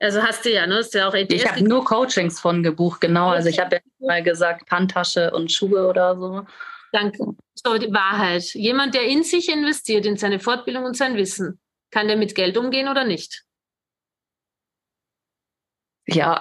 [0.00, 0.78] also hast du ja, ne?
[0.78, 1.34] Ist ja auch ETS.
[1.34, 3.28] Ich habe nur Coachings von gebucht, genau.
[3.28, 6.46] Also ich habe ja mal gesagt, Handtasche und Schuhe oder so.
[6.92, 7.36] Danke.
[7.54, 8.42] So, die Wahrheit.
[8.54, 11.60] Jemand, der in sich investiert, in seine Fortbildung und sein Wissen,
[11.90, 13.44] kann der mit Geld umgehen oder nicht?
[16.06, 16.40] Ja.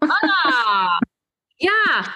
[0.00, 0.98] Ah,
[1.58, 1.70] ja,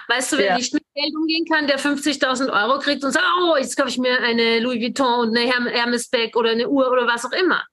[0.07, 0.55] weißt du, wer ja.
[0.57, 3.97] nicht mit Geld umgehen kann, der 50.000 Euro kriegt und sagt, oh, jetzt kaufe ich
[3.97, 7.65] mir eine Louis Vuitton und eine Hermes Bag oder eine Uhr oder was auch immer.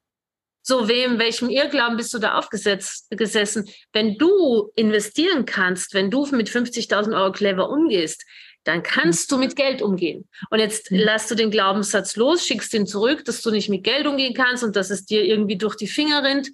[0.68, 3.70] So, wem, welchem Irrglauben bist du da aufgesetzt, gesessen?
[3.92, 8.24] Wenn du investieren kannst, wenn du mit 50.000 Euro clever umgehst,
[8.64, 10.28] dann kannst du mit Geld umgehen.
[10.50, 10.98] Und jetzt mhm.
[10.98, 14.64] lass du den Glaubenssatz los, schickst ihn zurück, dass du nicht mit Geld umgehen kannst
[14.64, 16.48] und dass es dir irgendwie durch die Finger rinnt,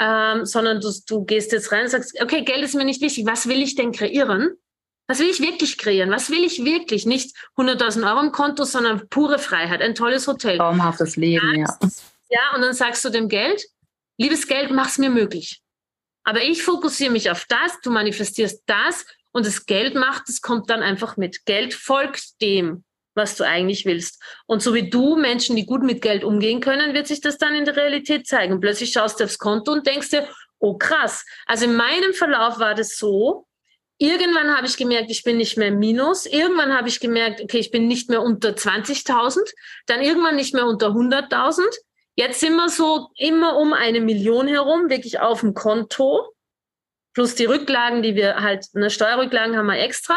[0.00, 3.26] ähm, sondern du, du gehst jetzt rein und sagst, okay, Geld ist mir nicht wichtig,
[3.26, 4.56] was will ich denn kreieren?
[5.06, 6.10] Was will ich wirklich kreieren?
[6.10, 7.06] Was will ich wirklich?
[7.06, 10.58] Nicht 100.000 Euro im Konto, sondern pure Freiheit, ein tolles Hotel.
[10.58, 11.78] Traumhaftes Leben, ja.
[12.32, 13.62] Ja, und dann sagst du dem Geld,
[14.16, 15.60] liebes Geld, mach's mir möglich.
[16.24, 20.70] Aber ich fokussiere mich auf das, du manifestierst das und das Geld macht, es kommt
[20.70, 21.44] dann einfach mit.
[21.44, 22.84] Geld folgt dem.
[23.14, 24.22] was du eigentlich willst.
[24.46, 27.54] Und so wie du Menschen, die gut mit Geld umgehen können, wird sich das dann
[27.54, 28.54] in der Realität zeigen.
[28.54, 30.26] Und plötzlich schaust du aufs Konto und denkst dir,
[30.58, 31.24] oh krass.
[31.46, 33.46] Also in meinem Verlauf war das so,
[33.98, 36.24] irgendwann habe ich gemerkt, ich bin nicht mehr Minus.
[36.24, 39.40] Irgendwann habe ich gemerkt, okay, ich bin nicht mehr unter 20.000.
[39.86, 41.60] Dann irgendwann nicht mehr unter 100.000.
[42.14, 46.34] Jetzt sind wir so immer um eine Million herum, wirklich auf dem Konto.
[47.14, 50.16] Plus die Rücklagen, die wir halt, eine Steuerrücklagen haben wir extra.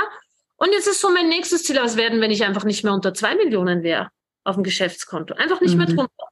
[0.58, 3.14] Und jetzt ist so mein nächstes Ziel, was werden, wenn ich einfach nicht mehr unter
[3.14, 4.10] zwei Millionen wäre
[4.44, 5.34] auf dem Geschäftskonto.
[5.36, 5.78] Einfach nicht mhm.
[5.80, 6.28] mehr drunter.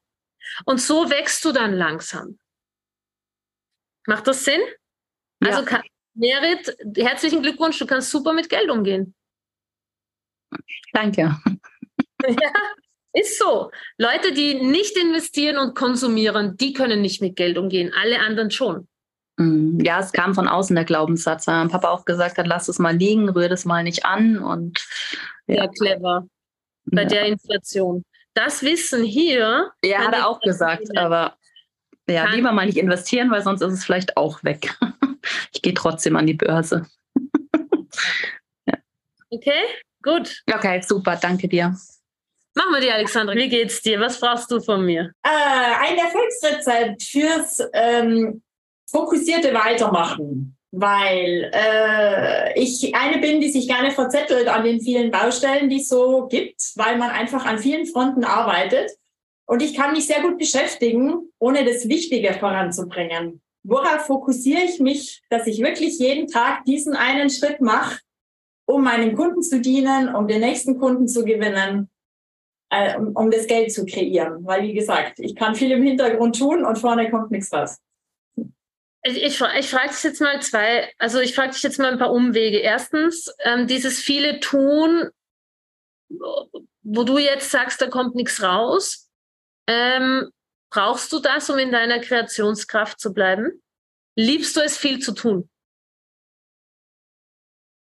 [0.65, 2.37] Und so wächst du dann langsam.
[4.05, 4.61] Macht das Sinn?
[5.41, 5.57] Ja.
[5.57, 5.77] Also
[6.13, 9.15] Merit, herzlichen Glückwunsch, du kannst super mit Geld umgehen.
[10.91, 11.37] Danke.
[12.25, 12.53] Ja,
[13.13, 13.71] ist so.
[13.97, 17.93] Leute, die nicht investieren und konsumieren, die können nicht mit Geld umgehen.
[17.99, 18.87] Alle anderen schon.
[19.37, 21.47] Mm, ja, es kam von außen der Glaubenssatz.
[21.47, 24.37] Mein Papa auch gesagt hat, lass es mal liegen, rühr das mal nicht an.
[24.37, 24.85] Und
[25.47, 26.27] ja, ja clever.
[26.85, 27.07] Bei ja.
[27.07, 28.03] der Inflation.
[28.33, 29.71] Das Wissen hier.
[29.83, 31.37] Ja, hat er auch gesagt, aber
[32.09, 34.75] ja, lieber mal nicht investieren, weil sonst ist es vielleicht auch weg.
[35.53, 36.87] ich gehe trotzdem an die Börse.
[38.65, 38.73] ja.
[39.29, 39.63] Okay,
[40.01, 40.41] gut.
[40.51, 41.75] Okay, super, danke dir.
[42.55, 43.35] Machen wir die, Alexandra.
[43.35, 43.99] Wie geht's dir?
[43.99, 45.11] Was brauchst du von mir?
[45.23, 48.43] Äh, ein Erfolgsrezept fürs ähm,
[48.89, 55.67] fokussierte Weitermachen, weil äh, ich eine bin, die sich gerne verzettelt an den vielen Baustellen,
[55.69, 58.91] die es so gibt, weil man einfach an vielen Fronten arbeitet.
[59.45, 63.41] Und ich kann mich sehr gut beschäftigen, ohne das Wichtige voranzubringen.
[63.63, 67.99] Worauf fokussiere ich mich, dass ich wirklich jeden Tag diesen einen Schritt mache,
[68.65, 71.89] um meinen Kunden zu dienen, um den nächsten Kunden zu gewinnen,
[72.73, 74.45] äh, um, um das Geld zu kreieren.
[74.45, 77.79] Weil, wie gesagt, ich kann viel im Hintergrund tun und vorne kommt nichts raus.
[79.05, 81.99] Ich, ich, ich frage dich jetzt mal zwei, also ich frage dich jetzt mal ein
[81.99, 82.59] paar Umwege.
[82.59, 85.09] Erstens, ähm, dieses viele Tun,
[86.83, 89.09] wo du jetzt sagst, da kommt nichts raus.
[89.67, 90.29] Ähm,
[90.69, 93.61] brauchst du das, um in deiner Kreationskraft zu bleiben?
[94.15, 95.49] Liebst du es, viel zu tun?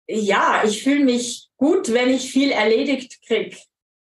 [0.07, 3.57] Ja, ich fühle mich gut, wenn ich viel erledigt kriege.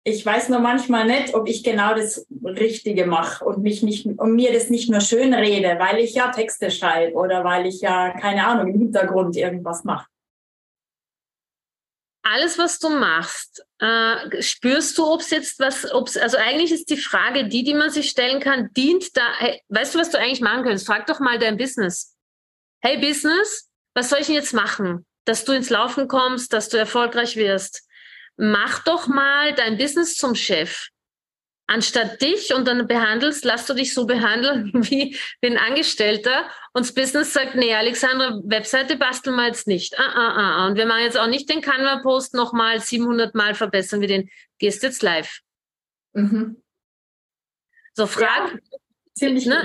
[0.04, 4.34] Ich weiß nur manchmal nicht, ob ich genau das Richtige mache und mich nicht und
[4.34, 8.10] mir das nicht nur schön rede, weil ich ja Texte schreibe oder weil ich ja
[8.18, 10.06] keine Ahnung im Hintergrund irgendwas mache.
[12.24, 16.72] Alles, was du machst, äh, spürst du, ob es jetzt was, ob es, also eigentlich
[16.72, 20.10] ist die Frage, die, die man sich stellen kann, dient da, hey, weißt du, was
[20.10, 20.86] du eigentlich machen könntest?
[20.86, 22.16] Frag doch mal dein Business.
[22.80, 26.76] Hey Business, was soll ich denn jetzt machen, dass du ins Laufen kommst, dass du
[26.76, 27.88] erfolgreich wirst?
[28.36, 30.88] Mach doch mal dein Business zum Chef.
[31.68, 36.84] Anstatt dich und dann behandelst, lass du dich so behandeln wie, wie ein Angestellter und
[36.84, 39.98] das Business sagt, nee, Alexandra, Webseite basteln wir jetzt nicht.
[39.98, 40.56] Ah, ah, ah.
[40.56, 40.66] ah.
[40.66, 44.28] Und wir machen jetzt auch nicht den Canva-Post nochmal 700 Mal verbessern wir den.
[44.58, 45.40] Gehst jetzt live.
[46.12, 46.62] Mhm.
[47.94, 48.52] So, frag.
[48.52, 48.58] Ja,
[49.14, 49.62] ziemlich ne?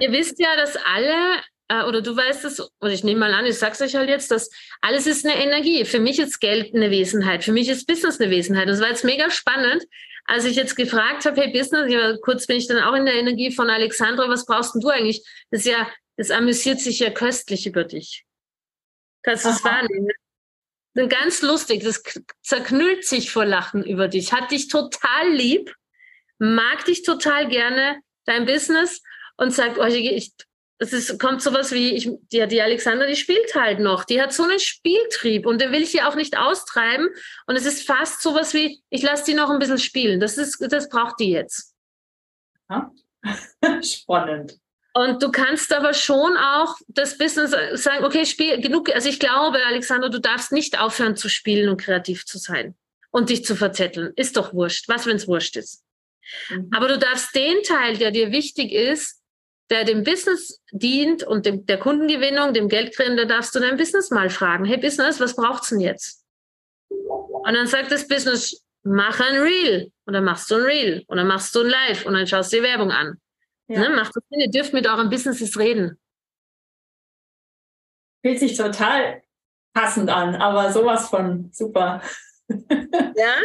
[0.00, 3.46] Ihr wisst ja, dass alle äh, oder du weißt es, oder ich nehme mal an,
[3.46, 4.50] ich sag's euch halt jetzt, dass
[4.80, 5.84] alles ist eine Energie.
[5.84, 8.68] Für mich ist Geld eine Wesenheit, für mich ist Business eine Wesenheit.
[8.68, 9.84] Das war jetzt mega spannend,
[10.24, 13.14] als ich jetzt gefragt habe, hey Business, ja, kurz bin ich dann auch in der
[13.14, 15.22] Energie von Alexandra, was brauchst denn du eigentlich?
[15.50, 18.24] Das ist ja, das amüsiert sich ja köstlich über dich.
[19.22, 20.08] Kannst du es wahrnehmen?
[21.08, 22.02] Ganz lustig, das
[22.42, 25.72] zerknüllt sich vor Lachen über dich, hat dich total lieb,
[26.38, 29.02] mag dich total gerne, dein Business
[29.36, 30.32] und sagt, oh, ich,
[30.78, 34.04] es ist, kommt sowas wie, ich, die, die Alexander, die spielt halt noch.
[34.04, 37.08] Die hat so einen Spieltrieb und der will ich ja auch nicht austreiben.
[37.46, 40.20] Und es ist fast sowas wie, ich lasse die noch ein bisschen spielen.
[40.20, 41.74] Das ist, das braucht die jetzt.
[42.70, 42.90] Ja.
[43.82, 44.58] Spannend.
[44.94, 48.92] Und du kannst aber schon auch das Business sagen, okay, spiel genug.
[48.94, 52.76] Also ich glaube, Alexander, du darfst nicht aufhören zu spielen und kreativ zu sein
[53.10, 54.12] und dich zu verzetteln.
[54.16, 54.88] Ist doch wurscht.
[54.88, 55.84] Was, wenn es wurscht ist?
[56.50, 56.70] Mhm.
[56.72, 59.17] Aber du darfst den Teil, der dir wichtig ist,
[59.70, 64.10] der dem Business dient und dem, der Kundengewinnung, dem Geldkriegen, da darfst du dein Business
[64.10, 64.64] mal fragen.
[64.64, 66.24] Hey Business, was braucht's denn jetzt?
[66.88, 69.92] Und dann sagt das Business, mach ein Reel.
[70.06, 71.04] Und dann machst du ein Reel.
[71.06, 72.06] Und dann machst du ein Live.
[72.06, 73.18] Und dann schaust du die Werbung an.
[73.68, 73.80] Ja.
[73.80, 75.98] Ne, macht das Sinn, ihr dürft mit euren Businesses reden.
[78.24, 79.22] Fühlt sich total
[79.74, 82.02] passend an, aber sowas von super.
[82.48, 83.36] Ja?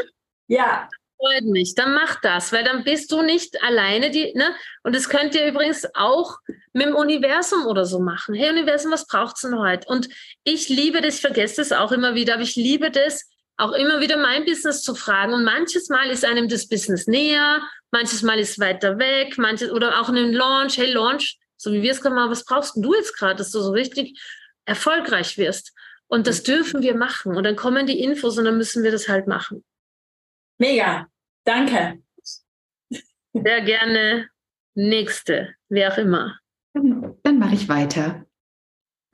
[0.48, 0.90] Ja,
[1.24, 1.76] freut mich.
[1.76, 4.54] Dann mach das, weil dann bist du nicht alleine die, ne?
[4.84, 6.38] Und das könnt ihr übrigens auch
[6.74, 8.36] mit dem Universum oder so machen.
[8.36, 9.88] Hey Universum, was braucht's denn heute?
[9.88, 10.10] Und
[10.44, 14.02] ich liebe das, ich vergesse das auch immer wieder, aber ich liebe das, auch immer
[14.02, 15.34] wieder mein Business zu fragen.
[15.34, 20.02] Und manches Mal ist einem das Business näher, manches Mal ist weiter weg, manches, oder
[20.02, 22.94] auch in einem Launch, hey Launch, so wie wir es gerade machen, was brauchst du
[22.94, 24.20] jetzt gerade, dass du so richtig
[24.66, 25.74] erfolgreich wirst?
[26.08, 27.36] Und das dürfen wir machen.
[27.36, 29.64] Und dann kommen die Infos und dann müssen wir das halt machen.
[30.58, 31.08] Mega.
[31.43, 31.99] Danke.
[33.34, 34.29] Sehr gerne.
[34.75, 36.39] Nächste, wer auch immer.
[36.73, 38.25] Dann mache ich weiter.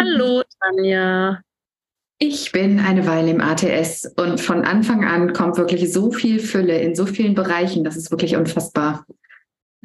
[0.01, 1.41] Hallo, Tanja.
[2.19, 6.79] Ich bin eine Weile im ATS und von Anfang an kommt wirklich so viel Fülle
[6.79, 7.83] in so vielen Bereichen.
[7.83, 9.05] Das ist wirklich unfassbar.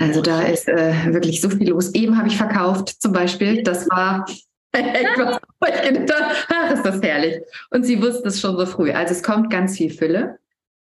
[0.00, 1.94] Also da ist äh, wirklich so viel los.
[1.94, 3.62] Eben habe ich verkauft zum Beispiel.
[3.62, 4.26] Das war
[4.72, 7.40] etwas, wo ich gedacht habe, ach, ist das herrlich.
[7.70, 8.90] Und sie wusste es schon so früh.
[8.90, 10.38] Also es kommt ganz viel Fülle.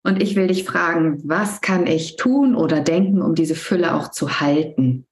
[0.04, 4.10] Und ich will dich fragen, was kann ich tun oder denken, um diese Fülle auch
[4.10, 5.06] zu halten?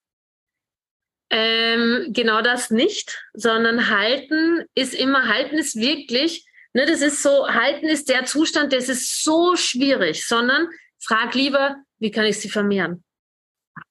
[1.28, 7.48] Ähm, genau das nicht, sondern halten ist immer, halten ist wirklich, ne, das ist so,
[7.48, 10.68] halten ist der Zustand, das ist so schwierig, sondern
[11.00, 13.02] frag lieber, wie kann ich sie vermehren?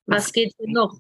[0.06, 0.98] Was geht hier noch?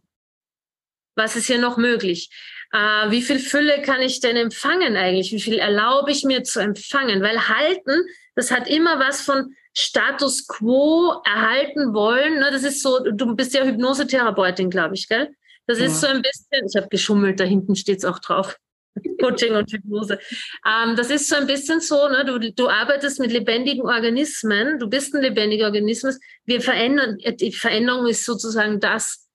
[1.16, 2.30] Was ist hier noch möglich?
[2.74, 5.32] Äh, wie viel Fülle kann ich denn empfangen eigentlich?
[5.32, 7.22] Wie viel erlaube ich mir zu empfangen?
[7.22, 8.04] Weil halten,
[8.36, 12.40] das hat immer was von Status quo erhalten wollen.
[12.40, 12.50] Ne?
[12.52, 15.30] Das ist so, du bist ja Hypnosetherapeutin, glaube ich, gell?
[15.68, 15.86] Das ja.
[15.86, 18.58] ist so ein bisschen, ich habe geschummelt, da hinten steht es auch drauf.
[19.22, 20.20] Coaching und Hypnose.
[20.66, 22.24] Ähm, das ist so ein bisschen so, ne?
[22.26, 26.20] du, du arbeitest mit lebendigen Organismen, du bist ein lebendiger Organismus.
[26.46, 29.28] Wir verändern, die Veränderung ist sozusagen das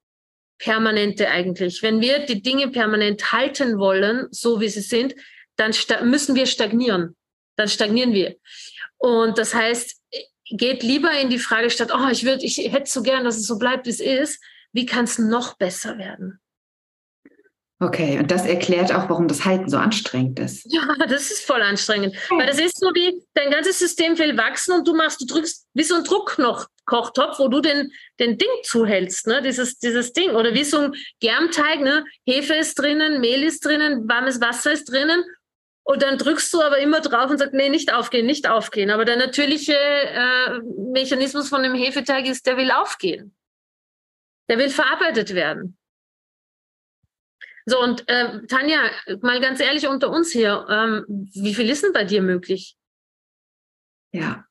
[0.59, 1.83] Permanente eigentlich.
[1.83, 5.15] Wenn wir die Dinge permanent halten wollen, so wie sie sind,
[5.57, 5.73] dann
[6.05, 7.17] müssen wir stagnieren.
[7.57, 8.37] Dann stagnieren wir.
[9.01, 9.99] Und das heißt,
[10.51, 13.47] geht lieber in die Frage statt, oh, ich würde, ich hätte so gern, dass es
[13.47, 14.41] so bleibt, wie es ist.
[14.73, 16.39] Wie kann es noch besser werden?
[17.83, 20.67] Okay, und das erklärt auch, warum das Halten so anstrengend ist.
[20.71, 22.15] Ja, das ist voll anstrengend.
[22.29, 25.67] Weil das ist so wie, dein ganzes System will wachsen und du machst, du drückst
[25.73, 29.41] wie so ein Druckkochtopf, wo du den, den Ding zuhältst, ne?
[29.41, 30.33] Dieses, dieses Ding.
[30.33, 32.05] Oder wie so ein Germteig, ne?
[32.27, 35.25] Hefe ist drinnen, Mehl ist drinnen, warmes Wasser ist drinnen.
[35.90, 38.92] Und dann drückst du aber immer drauf und sagst, nee, nicht aufgehen, nicht aufgehen.
[38.92, 40.61] Aber der natürliche äh,
[40.92, 43.35] Mechanismus von dem Hefeteig ist, der will aufgehen.
[44.48, 45.76] Der will verarbeitet werden.
[47.66, 48.88] So, und äh, Tanja,
[49.20, 52.76] mal ganz ehrlich unter uns hier, ähm, wie viel ist denn bei dir möglich?
[54.12, 54.46] Ja,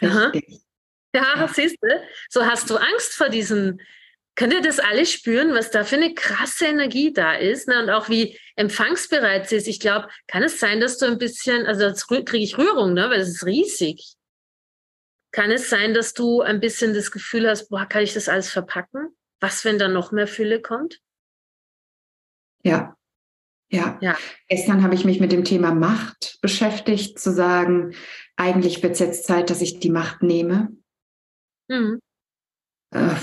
[0.00, 0.64] richtig.
[1.14, 1.46] Ja, ja.
[1.46, 1.88] siehst du,
[2.28, 3.80] so hast du Angst vor diesen,
[4.34, 7.82] könnt ihr das alle spüren, was da für eine krasse Energie da ist ne?
[7.82, 9.68] und auch wie empfangsbereit sie ist.
[9.68, 13.10] Ich glaube, kann es sein, dass du ein bisschen, also jetzt kriege ich Rührung, ne?
[13.10, 14.14] weil das ist riesig.
[15.32, 18.50] Kann es sein, dass du ein bisschen das Gefühl hast, boah, kann ich das alles
[18.50, 19.16] verpacken?
[19.40, 21.00] Was, wenn da noch mehr Fülle kommt?
[22.62, 22.96] Ja.
[23.70, 23.98] Ja.
[24.02, 24.16] ja.
[24.48, 27.94] Gestern habe ich mich mit dem Thema Macht beschäftigt, zu sagen,
[28.36, 30.76] eigentlich wird es jetzt Zeit, dass ich die Macht nehme.
[31.68, 31.98] Mhm.
[32.90, 33.14] Äh,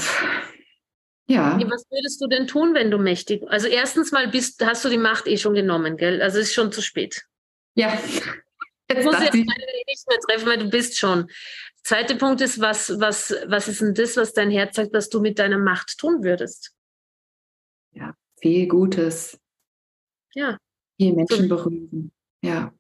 [1.30, 1.60] ja.
[1.70, 3.44] Was würdest du denn tun, wenn du mächtig?
[3.48, 6.22] Also erstens mal bist, hast du die Macht eh schon genommen, gell?
[6.22, 7.26] Also es ist schon zu spät.
[7.76, 7.98] Ja.
[8.92, 11.30] Jetzt muss ich nicht mehr treffen, weil du bist schon.
[11.84, 15.22] Zweiter Punkt ist, was, was, was ist denn das, was dein Herz sagt, was du
[15.22, 16.76] mit deiner Macht tun würdest?
[17.92, 19.40] Ja, viel Gutes.
[20.34, 20.58] Ja.
[21.00, 21.56] Viel Menschen so.
[21.56, 22.12] berühren.
[22.42, 22.74] Ja.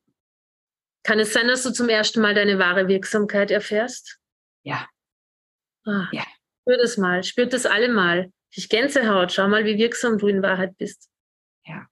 [1.03, 4.19] Kann es sein, dass du zum ersten Mal deine wahre Wirksamkeit erfährst?
[4.63, 4.87] Ja.
[5.85, 6.23] Ah, ja.
[6.61, 8.31] Spür das mal, spürt das alle mal.
[8.51, 11.09] Ich Gänsehaut, schau mal, wie wirksam du in Wahrheit bist.
[11.65, 11.87] Ja.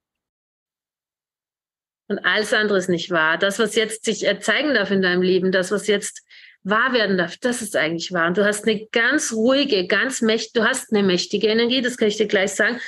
[2.08, 3.38] Und alles andere ist nicht wahr.
[3.38, 6.22] Das, was jetzt sich erzeigen darf in deinem Leben, das, was jetzt
[6.62, 8.28] wahr werden darf, das ist eigentlich wahr.
[8.28, 12.08] Und du hast eine ganz ruhige, ganz mächtige, du hast eine mächtige Energie, das kann
[12.08, 12.80] ich dir gleich sagen.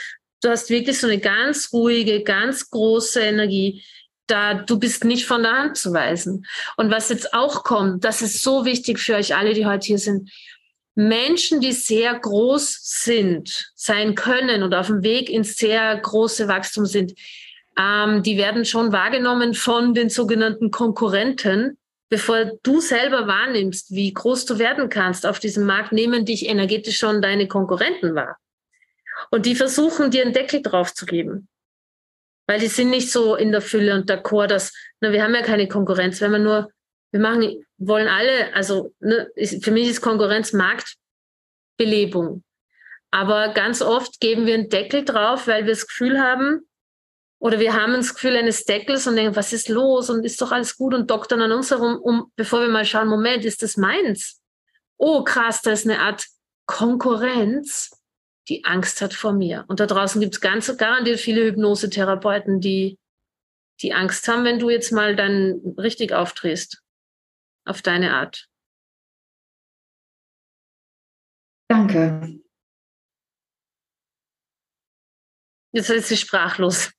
[0.42, 3.84] Du hast wirklich so eine ganz ruhige, ganz große Energie.
[4.26, 6.46] Da, du bist nicht von der Hand zu weisen.
[6.76, 9.98] Und was jetzt auch kommt, das ist so wichtig für euch alle, die heute hier
[9.98, 10.30] sind.
[10.94, 16.86] Menschen, die sehr groß sind, sein können und auf dem Weg ins sehr große Wachstum
[16.86, 17.12] sind,
[17.78, 21.78] ähm, die werden schon wahrgenommen von den sogenannten Konkurrenten.
[22.08, 26.98] Bevor du selber wahrnimmst, wie groß du werden kannst auf diesem Markt, nehmen dich energetisch
[26.98, 28.36] schon deine Konkurrenten wahr.
[29.30, 31.48] Und die versuchen, dir einen Deckel drauf zu geben.
[32.48, 35.34] Weil die sind nicht so in der Fülle und der Chor, dass, na, wir haben
[35.34, 36.72] ja keine Konkurrenz, wenn wir nur,
[37.10, 42.44] wir machen, wollen alle, also ne, ist, für mich ist Konkurrenz Marktbelebung.
[43.10, 46.60] Aber ganz oft geben wir einen Deckel drauf, weil wir das Gefühl haben,
[47.40, 50.52] oder wir haben das Gefühl eines Deckels und denken, was ist los und ist doch
[50.52, 53.76] alles gut und doktern an uns herum, um, bevor wir mal schauen, Moment, ist das
[53.76, 54.40] meins?
[54.98, 56.26] Oh, krass, da ist eine Art
[56.66, 57.90] Konkurrenz
[58.50, 59.64] die Angst hat vor mir.
[59.68, 62.98] Und da draußen gibt es ganz garantiert viele Hypnosetherapeuten, die,
[63.80, 66.82] die Angst haben, wenn du jetzt mal dann richtig aufdrehst.
[67.64, 68.48] Auf deine Art.
[71.68, 72.40] Danke.
[75.72, 76.90] Jetzt ist sie sprachlos.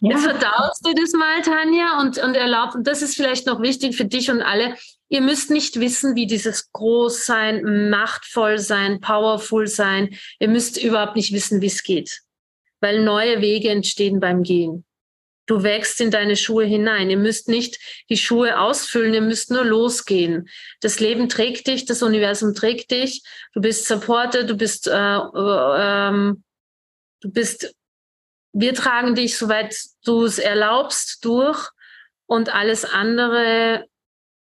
[0.00, 0.10] Ja.
[0.10, 3.96] Jetzt verdaust du das mal, Tanja, und, und erlaubt, und das ist vielleicht noch wichtig
[3.96, 4.76] für dich und alle,
[5.08, 11.32] ihr müsst nicht wissen, wie dieses Großsein, machtvoll sein, powerful sein, ihr müsst überhaupt nicht
[11.32, 12.20] wissen, wie es geht,
[12.80, 14.85] weil neue Wege entstehen beim Gehen.
[15.46, 17.08] Du wächst in deine Schuhe hinein.
[17.08, 17.78] Ihr müsst nicht
[18.10, 20.48] die Schuhe ausfüllen, ihr müsst nur losgehen.
[20.80, 23.22] Das Leben trägt dich, das Universum trägt dich.
[23.54, 26.42] Du bist supported, du bist, äh, ähm,
[27.20, 27.74] du bist
[28.58, 29.76] wir tragen dich, soweit
[30.06, 31.68] du es erlaubst, durch
[32.24, 33.84] und alles andere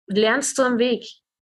[0.06, 1.06] lernst du am Weg.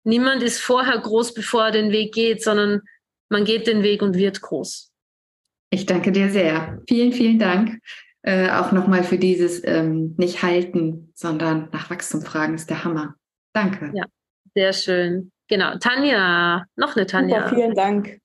[0.04, 2.82] Niemand ist vorher groß, bevor er den Weg geht, sondern
[3.28, 4.92] man geht den Weg und wird groß.
[5.70, 6.80] Ich danke dir sehr.
[6.88, 7.80] Vielen, vielen Dank.
[8.26, 13.14] Äh, auch nochmal für dieses ähm, nicht halten, sondern nach Wachstum fragen ist der Hammer.
[13.52, 13.92] Danke.
[13.94, 14.04] Ja,
[14.52, 15.30] sehr schön.
[15.46, 15.78] Genau.
[15.78, 17.44] Tanja, noch eine Tanja.
[17.44, 18.18] Super, vielen Dank.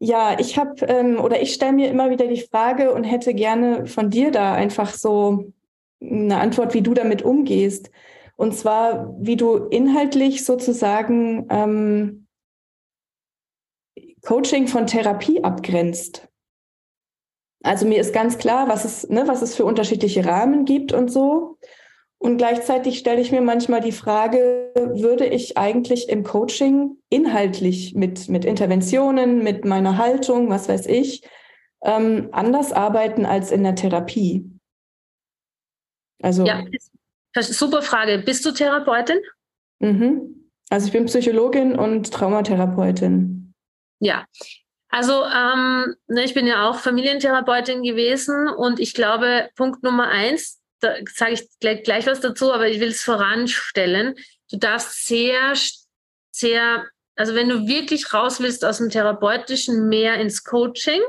[0.00, 3.86] Ja, ich habe ähm, oder ich stelle mir immer wieder die Frage und hätte gerne
[3.86, 5.52] von dir da einfach so
[6.00, 7.88] eine Antwort, wie du damit umgehst.
[8.34, 12.26] Und zwar, wie du inhaltlich sozusagen ähm,
[14.22, 16.31] Coaching von Therapie abgrenzt.
[17.62, 21.10] Also mir ist ganz klar, was es, ne, was es für unterschiedliche Rahmen gibt und
[21.10, 21.58] so.
[22.18, 28.28] Und gleichzeitig stelle ich mir manchmal die Frage, würde ich eigentlich im Coaching inhaltlich mit,
[28.28, 31.28] mit Interventionen, mit meiner Haltung, was weiß ich,
[31.82, 34.48] ähm, anders arbeiten als in der Therapie?
[36.22, 36.62] Also, ja,
[37.40, 38.18] super Frage.
[38.18, 39.18] Bist du Therapeutin?
[39.80, 40.48] Mhm.
[40.70, 43.52] Also ich bin Psychologin und Traumatherapeutin.
[43.98, 44.24] Ja,
[44.92, 50.60] also ähm, ne, ich bin ja auch Familientherapeutin gewesen und ich glaube, Punkt Nummer eins,
[50.80, 54.16] da sage ich gleich, gleich was dazu, aber ich will es voranstellen.
[54.50, 55.54] Du darfst sehr,
[56.30, 56.86] sehr,
[57.16, 61.00] also wenn du wirklich raus willst aus dem Therapeutischen mehr ins Coaching,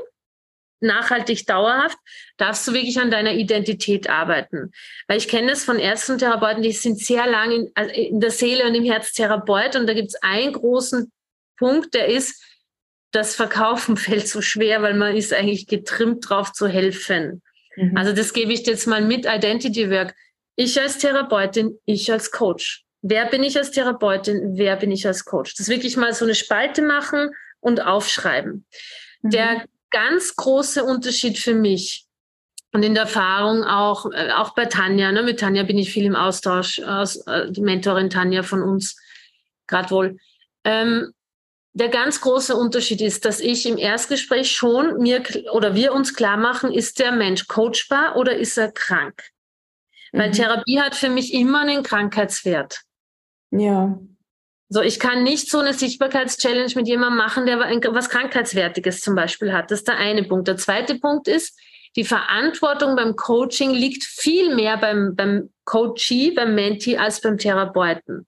[0.80, 1.98] nachhaltig dauerhaft,
[2.38, 4.70] darfst du wirklich an deiner Identität arbeiten.
[5.08, 8.20] Weil ich kenne das von Ärzten und Therapeuten, die sind sehr lange in, also in
[8.20, 11.12] der Seele und im Herz Therapeut und da gibt es einen großen
[11.58, 12.42] Punkt, der ist,
[13.14, 17.42] das Verkaufen fällt so schwer, weil man ist eigentlich getrimmt drauf zu helfen.
[17.76, 17.96] Mhm.
[17.96, 20.14] Also das gebe ich jetzt mal mit Identity Work.
[20.56, 22.84] Ich als Therapeutin, ich als Coach.
[23.02, 24.56] Wer bin ich als Therapeutin?
[24.56, 25.54] Wer bin ich als Coach?
[25.56, 28.66] Das wirklich mal so eine Spalte machen und aufschreiben.
[29.22, 29.30] Mhm.
[29.30, 32.06] Der ganz große Unterschied für mich
[32.72, 36.04] und in der Erfahrung auch, äh, auch bei Tanja, ne, mit Tanja bin ich viel
[36.04, 38.96] im Austausch, äh, die Mentorin Tanja von uns,
[39.68, 40.16] gerade wohl.
[40.64, 41.12] Ähm,
[41.74, 45.22] der ganz große Unterschied ist, dass ich im Erstgespräch schon mir
[45.52, 49.24] oder wir uns klar machen, ist der Mensch coachbar oder ist er krank?
[50.12, 50.18] Mhm.
[50.18, 52.82] Weil Therapie hat für mich immer einen Krankheitswert.
[53.50, 53.98] Ja.
[54.68, 59.52] So, ich kann nicht so eine Sichtbarkeitschallenge mit jemandem machen, der was Krankheitswertiges zum Beispiel
[59.52, 59.70] hat.
[59.70, 60.48] Das ist der eine Punkt.
[60.48, 61.58] Der zweite Punkt ist,
[61.96, 68.26] die Verantwortung beim Coaching liegt viel mehr beim, beim Coachee, beim Mentee als beim Therapeuten.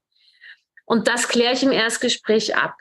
[0.84, 2.74] Und das kläre ich im Erstgespräch ab.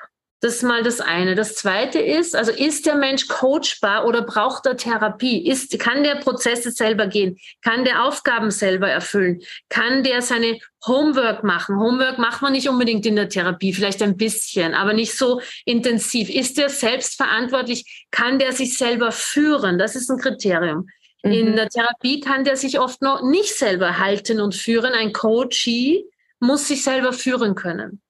[0.46, 1.34] Das ist mal das eine.
[1.34, 5.44] Das zweite ist, also ist der Mensch coachbar oder braucht er Therapie?
[5.44, 7.40] Ist, kann der Prozesse selber gehen?
[7.64, 9.42] Kann der Aufgaben selber erfüllen?
[9.70, 11.80] Kann der seine Homework machen?
[11.80, 16.30] Homework macht man nicht unbedingt in der Therapie, vielleicht ein bisschen, aber nicht so intensiv.
[16.30, 18.06] Ist der selbstverantwortlich?
[18.12, 19.80] Kann der sich selber führen?
[19.80, 20.88] Das ist ein Kriterium.
[21.24, 21.32] Mhm.
[21.32, 24.94] In der Therapie kann der sich oft noch nicht selber halten und führen.
[24.94, 26.06] Ein Coachee
[26.40, 28.04] muss sich selber führen können.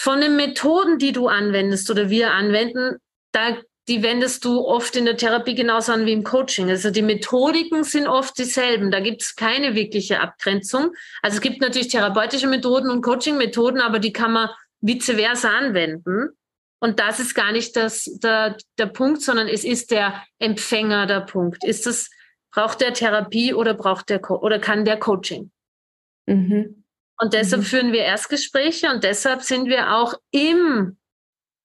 [0.00, 2.98] Von den Methoden, die du anwendest oder wir anwenden,
[3.32, 6.70] da, die wendest du oft in der Therapie genauso an wie im Coaching.
[6.70, 8.92] Also die Methodiken sind oft dieselben.
[8.92, 10.92] Da gibt es keine wirkliche Abgrenzung.
[11.20, 16.28] Also es gibt natürlich therapeutische Methoden und Coaching-Methoden, aber die kann man vice versa anwenden.
[16.80, 21.22] Und das ist gar nicht das, der, der Punkt, sondern es ist der Empfänger der
[21.22, 21.64] Punkt.
[21.64, 22.08] Ist es,
[22.52, 25.50] braucht der Therapie oder braucht der, oder kann der Coaching?
[26.26, 26.77] Mhm.
[27.18, 27.66] Und deshalb mhm.
[27.66, 30.96] führen wir Erstgespräche und deshalb sind wir auch im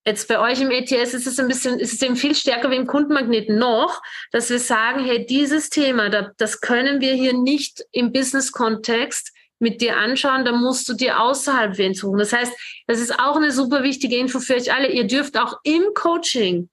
[0.05, 2.75] Jetzt bei euch im ETS ist es ein bisschen, ist es eben viel stärker wie
[2.75, 4.01] im Kundenmagneten noch,
[4.33, 9.95] dass wir sagen, hey, dieses Thema, das können wir hier nicht im Business-Kontext mit dir
[9.95, 12.19] anschauen, da musst du dir außerhalb wen suchen.
[12.19, 12.53] Das heißt,
[12.85, 14.91] das ist auch eine super wichtige Info für euch alle.
[14.91, 16.69] Ihr dürft auch im Coaching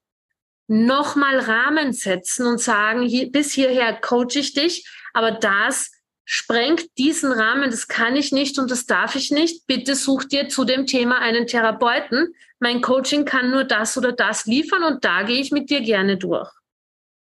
[0.66, 5.92] nochmal Rahmen setzen und sagen, hier, bis hierher coache ich dich, aber das
[6.32, 9.66] sprengt diesen Rahmen, das kann ich nicht und das darf ich nicht.
[9.66, 12.36] Bitte such dir zu dem Thema einen Therapeuten.
[12.60, 16.18] Mein Coaching kann nur das oder das liefern und da gehe ich mit dir gerne
[16.18, 16.48] durch.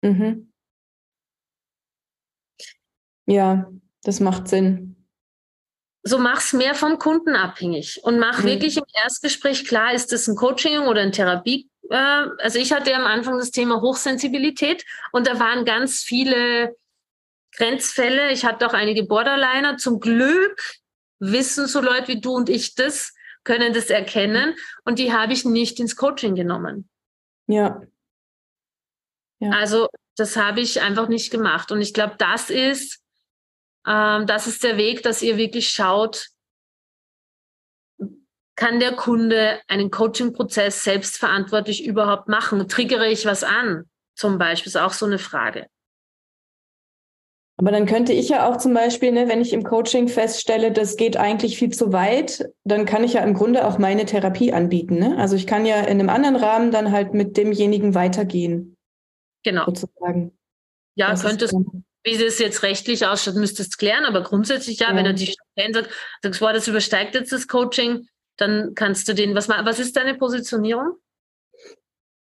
[0.03, 0.53] Mhm.
[3.25, 3.71] Ja,
[4.03, 4.95] das macht Sinn.
[6.03, 8.49] So mach's mehr vom Kunden abhängig und mach mhm.
[8.49, 12.95] wirklich im Erstgespräch klar, ist das ein Coaching oder ein Therapie äh, also ich hatte
[12.95, 16.75] am Anfang das Thema Hochsensibilität und da waren ganz viele
[17.61, 18.31] Grenzfälle.
[18.31, 19.77] Ich hatte auch einige Borderliner.
[19.77, 20.59] Zum Glück
[21.19, 25.45] wissen so Leute wie du und ich das, können das erkennen und die habe ich
[25.45, 26.89] nicht ins Coaching genommen.
[27.47, 27.81] Ja.
[29.39, 29.51] ja.
[29.51, 32.99] Also das habe ich einfach nicht gemacht und ich glaube, das ist,
[33.87, 36.29] ähm, das ist der Weg, dass ihr wirklich schaut,
[38.55, 42.67] kann der Kunde einen Coaching-Prozess selbstverantwortlich überhaupt machen?
[42.67, 43.89] Triggere ich was an?
[44.15, 45.67] Zum Beispiel ist auch so eine Frage.
[47.61, 50.97] Aber dann könnte ich ja auch zum Beispiel, ne, wenn ich im Coaching feststelle, das
[50.97, 54.97] geht eigentlich viel zu weit, dann kann ich ja im Grunde auch meine Therapie anbieten.
[54.97, 55.15] Ne?
[55.19, 58.75] Also ich kann ja in einem anderen Rahmen dann halt mit demjenigen weitergehen.
[59.43, 59.65] Genau.
[59.65, 60.35] Sozusagen.
[60.95, 61.53] Ja, das könntest,
[62.03, 64.95] wie das jetzt rechtlich ausschaut, müsstest du klären, aber grundsätzlich ja, ja.
[64.95, 65.91] wenn er dich kennt, sagt,
[66.23, 68.07] sagst, boah, das übersteigt jetzt das Coaching,
[68.37, 70.93] dann kannst du den, was, was ist deine Positionierung?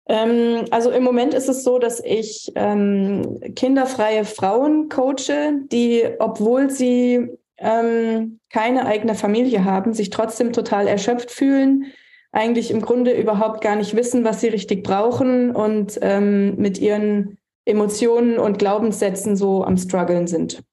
[0.10, 6.72] Ähm, also im Moment ist es so, dass ich ähm, kinderfreie Frauen coache, die, obwohl
[6.72, 11.86] sie ähm, keine eigene Familie haben, sich trotzdem total erschöpft fühlen,
[12.32, 17.38] eigentlich im Grunde überhaupt gar nicht wissen, was sie richtig brauchen und ähm, mit ihren
[17.66, 20.64] Emotionen und Glaubenssätzen so am struggeln sind.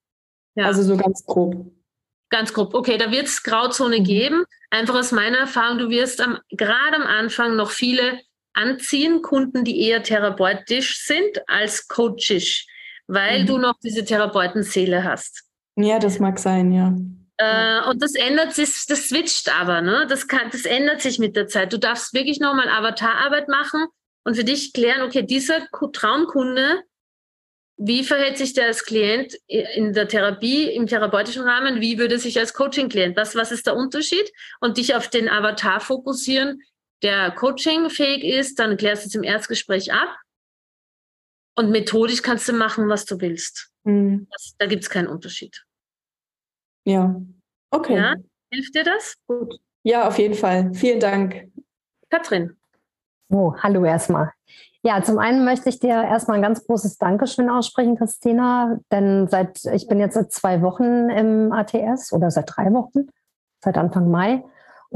[0.54, 0.64] Ja.
[0.64, 1.56] Also so ganz grob.
[2.30, 2.74] Ganz grob.
[2.74, 4.44] Okay, da wird es Grauzone geben.
[4.70, 8.18] Einfach aus meiner Erfahrung, du wirst am, gerade am Anfang noch viele
[8.56, 12.66] anziehen, Kunden, die eher therapeutisch sind als coachisch,
[13.06, 13.46] weil mhm.
[13.46, 15.44] du noch diese Therapeutenseele hast.
[15.76, 16.94] Ja, das mag sein, ja.
[17.38, 20.06] Äh, und das ändert sich, das switcht aber, ne?
[20.08, 21.72] Das, kann, das ändert sich mit der Zeit.
[21.72, 23.86] Du darfst wirklich nochmal Avatararbeit machen
[24.24, 26.82] und für dich klären, okay, dieser Traumkunde
[27.78, 31.80] wie verhält sich der als Klient in der Therapie, im therapeutischen Rahmen?
[31.80, 33.16] Wie würde sich als Coaching-Klient?
[33.16, 34.32] Was, was ist der Unterschied?
[34.60, 36.62] Und dich auf den Avatar fokussieren,
[37.02, 40.16] der coachingfähig ist, dann klärst du es im Erstgespräch ab.
[41.58, 43.70] Und methodisch kannst du machen, was du willst.
[43.84, 44.26] Mhm.
[44.30, 45.64] Das, da gibt es keinen Unterschied.
[46.84, 47.20] Ja,
[47.70, 47.96] okay.
[47.96, 48.14] Ja,
[48.50, 49.16] hilft dir das?
[49.26, 49.58] Gut.
[49.82, 50.72] Ja, auf jeden Fall.
[50.74, 51.48] Vielen Dank.
[52.10, 52.56] Katrin.
[53.28, 54.32] Oh, hallo erstmal.
[54.82, 59.64] Ja, zum einen möchte ich dir erstmal ein ganz großes Dankeschön aussprechen, Christina, denn seit,
[59.64, 63.08] ich bin jetzt seit zwei Wochen im ATS oder seit drei Wochen,
[63.64, 64.44] seit Anfang Mai.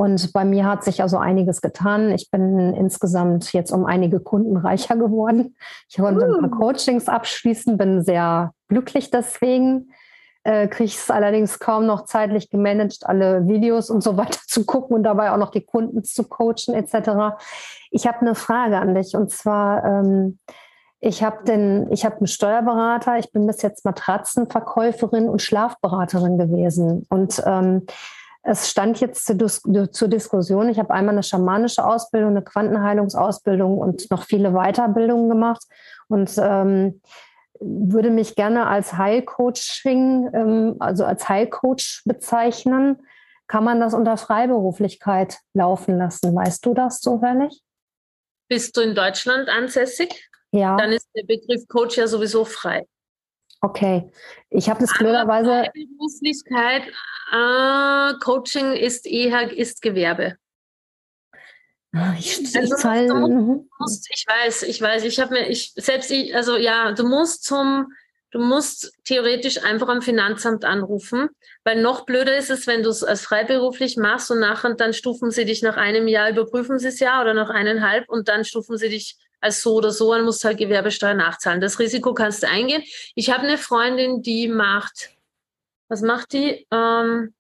[0.01, 2.11] Und bei mir hat sich also einiges getan.
[2.11, 5.57] Ich bin insgesamt jetzt um einige Kunden reicher geworden.
[5.90, 6.36] Ich konnte uh.
[6.36, 6.59] ein paar uh.
[6.59, 9.92] Coachings abschließen, bin sehr glücklich deswegen
[10.42, 14.64] äh, kriege ich es allerdings kaum noch zeitlich gemanagt, alle Videos und so weiter zu
[14.64, 17.36] gucken und dabei auch noch die Kunden zu coachen etc.
[17.90, 20.38] Ich habe eine Frage an dich und zwar, ähm,
[21.01, 27.05] ich habe den, ich habe einen Steuerberater, ich bin bis jetzt Matratzenverkäuferin und Schlafberaterin gewesen
[27.11, 27.84] und ähm,
[28.43, 29.62] es stand jetzt zur, Dis
[29.93, 30.68] zur Diskussion.
[30.68, 35.62] Ich habe einmal eine schamanische Ausbildung, eine Quantenheilungsausbildung und noch viele Weiterbildungen gemacht.
[36.09, 37.01] Und ähm,
[37.61, 43.07] würde mich gerne als Heilcoaching, ähm, also als Heilcoach bezeichnen.
[43.47, 46.34] Kann man das unter Freiberuflichkeit laufen lassen?
[46.34, 47.61] Weißt du das zufällig?
[48.49, 50.30] Bist du in Deutschland ansässig?
[50.53, 50.76] Ja.
[50.76, 52.86] Dann ist der Begriff Coach ja sowieso frei.
[53.61, 54.11] Okay.
[54.49, 55.71] Ich habe das blöderweise.
[55.73, 56.83] Freiberuflichkeit,
[57.33, 60.37] äh, Coaching ist eher ist Gewerbe.
[61.93, 63.69] Ah, ich, also, ich, fall, du mhm.
[63.79, 67.43] musst, ich weiß, ich weiß, ich habe mir, ich selbst, ich, also ja, du musst
[67.43, 67.89] zum,
[68.31, 71.29] du musst theoretisch einfach am Finanzamt anrufen,
[71.65, 75.33] weil noch blöder ist es, wenn du es als freiberuflich machst und nachher dann stufen
[75.33, 78.79] sie dich nach einem Jahr, überprüfen sie es ja oder nach eineinhalb und dann stufen
[78.79, 81.61] sie dich als so oder so an, musst halt Gewerbesteuer nachzahlen.
[81.61, 82.82] Das Risiko kannst du eingehen.
[83.14, 85.11] Ich habe eine Freundin, die macht,
[85.88, 86.66] was macht die?
[86.70, 87.34] Ähm,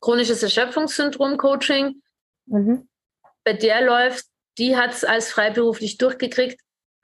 [0.00, 2.02] chronisches Erschöpfungssyndrom Coaching.
[2.46, 2.88] Mhm
[3.48, 4.26] bei der läuft,
[4.58, 6.60] die hat es als freiberuflich durchgekriegt,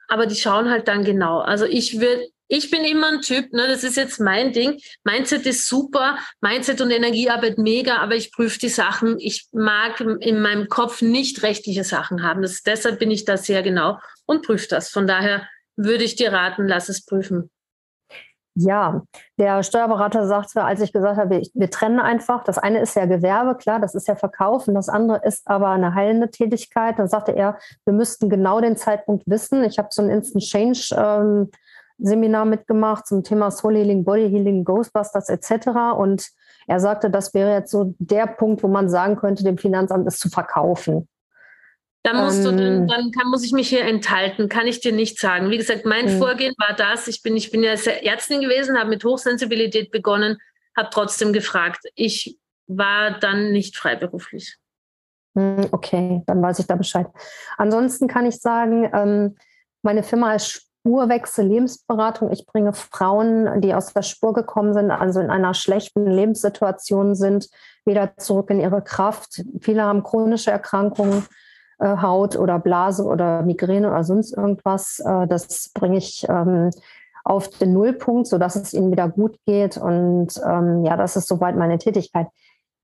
[0.07, 1.39] aber die schauen halt dann genau.
[1.39, 4.79] Also ich würde, ich bin immer ein Typ, ne, das ist jetzt mein Ding.
[5.03, 9.17] Mindset ist super, Mindset und Energiearbeit mega, aber ich prüfe die Sachen.
[9.17, 12.43] Ich mag in meinem Kopf nicht rechtliche Sachen haben.
[12.43, 14.89] Das, deshalb bin ich da sehr genau und prüfe das.
[14.89, 17.49] Von daher würde ich dir raten, lass es prüfen.
[18.57, 19.01] Ja,
[19.37, 22.45] der Steuerberater sagte, als ich gesagt habe, wir, trennen einfach.
[22.45, 24.75] Das eine ist ja Gewerbe, klar, das ist ja Verkaufen.
[24.75, 26.97] Das andere ist aber eine heilende Tätigkeit.
[26.97, 29.65] Dann sagte er, wir müssten genau den Zeitpunkt wissen.
[29.65, 31.51] Ich habe so ein Instant Change ähm,
[31.97, 35.67] Seminar mitgemacht zum Thema Soul Healing, Body Healing, Ghostbusters etc.
[35.97, 36.29] Und
[36.67, 40.21] er sagte, das wäre jetzt so der Punkt, wo man sagen könnte, dem Finanzamt ist
[40.21, 41.09] zu verkaufen.
[42.05, 45.19] Dann musst ähm, du, dann kann, muss ich mich hier enthalten, kann ich dir nicht
[45.19, 45.49] sagen.
[45.49, 46.19] Wie gesagt, mein mhm.
[46.19, 47.07] Vorgehen war das.
[47.07, 50.37] Ich bin, ich bin ja Ärztin gewesen, habe mit Hochsensibilität begonnen,
[50.77, 51.79] habe trotzdem gefragt.
[51.95, 52.37] Ich
[52.67, 54.57] war dann nicht freiberuflich.
[55.35, 57.07] Hm, okay, dann weiß ich da Bescheid.
[57.57, 59.35] Ansonsten kann ich sagen, ähm,
[59.81, 60.51] meine Firma ist
[60.85, 62.31] Spurwechsel Lebensberatung.
[62.31, 67.49] Ich bringe Frauen, die aus der Spur gekommen sind, also in einer schlechten Lebenssituation sind,
[67.83, 69.43] wieder zurück in ihre Kraft.
[69.59, 71.25] Viele haben chronische Erkrankungen,
[71.79, 74.99] äh, Haut oder Blase oder Migräne oder sonst irgendwas.
[74.99, 76.71] Äh, das bringe ich ähm,
[77.23, 79.77] auf den Nullpunkt, sodass es ihnen wieder gut geht.
[79.77, 82.27] Und ähm, ja, das ist soweit meine Tätigkeit.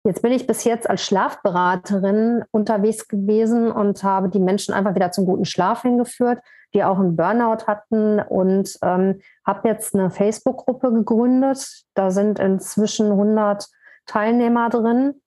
[0.03, 5.11] Jetzt bin ich bis jetzt als Schlafberaterin unterwegs gewesen und habe die Menschen einfach wieder
[5.11, 6.39] zum guten Schlaf hingeführt,
[6.73, 11.83] die auch einen Burnout hatten und ähm, habe jetzt eine Facebook-Gruppe gegründet.
[11.93, 13.67] Da sind inzwischen 100
[14.07, 15.21] Teilnehmer drin.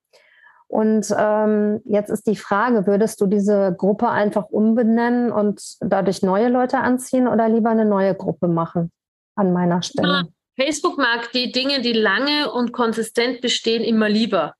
[0.74, 6.48] Und ähm, jetzt ist die Frage, würdest du diese Gruppe einfach umbenennen und dadurch neue
[6.48, 8.90] Leute anziehen oder lieber eine neue Gruppe machen
[9.36, 10.08] an meiner Stelle?
[10.08, 10.22] Ja,
[10.60, 14.54] Facebook mag die Dinge, die lange und konsistent bestehen, immer lieber.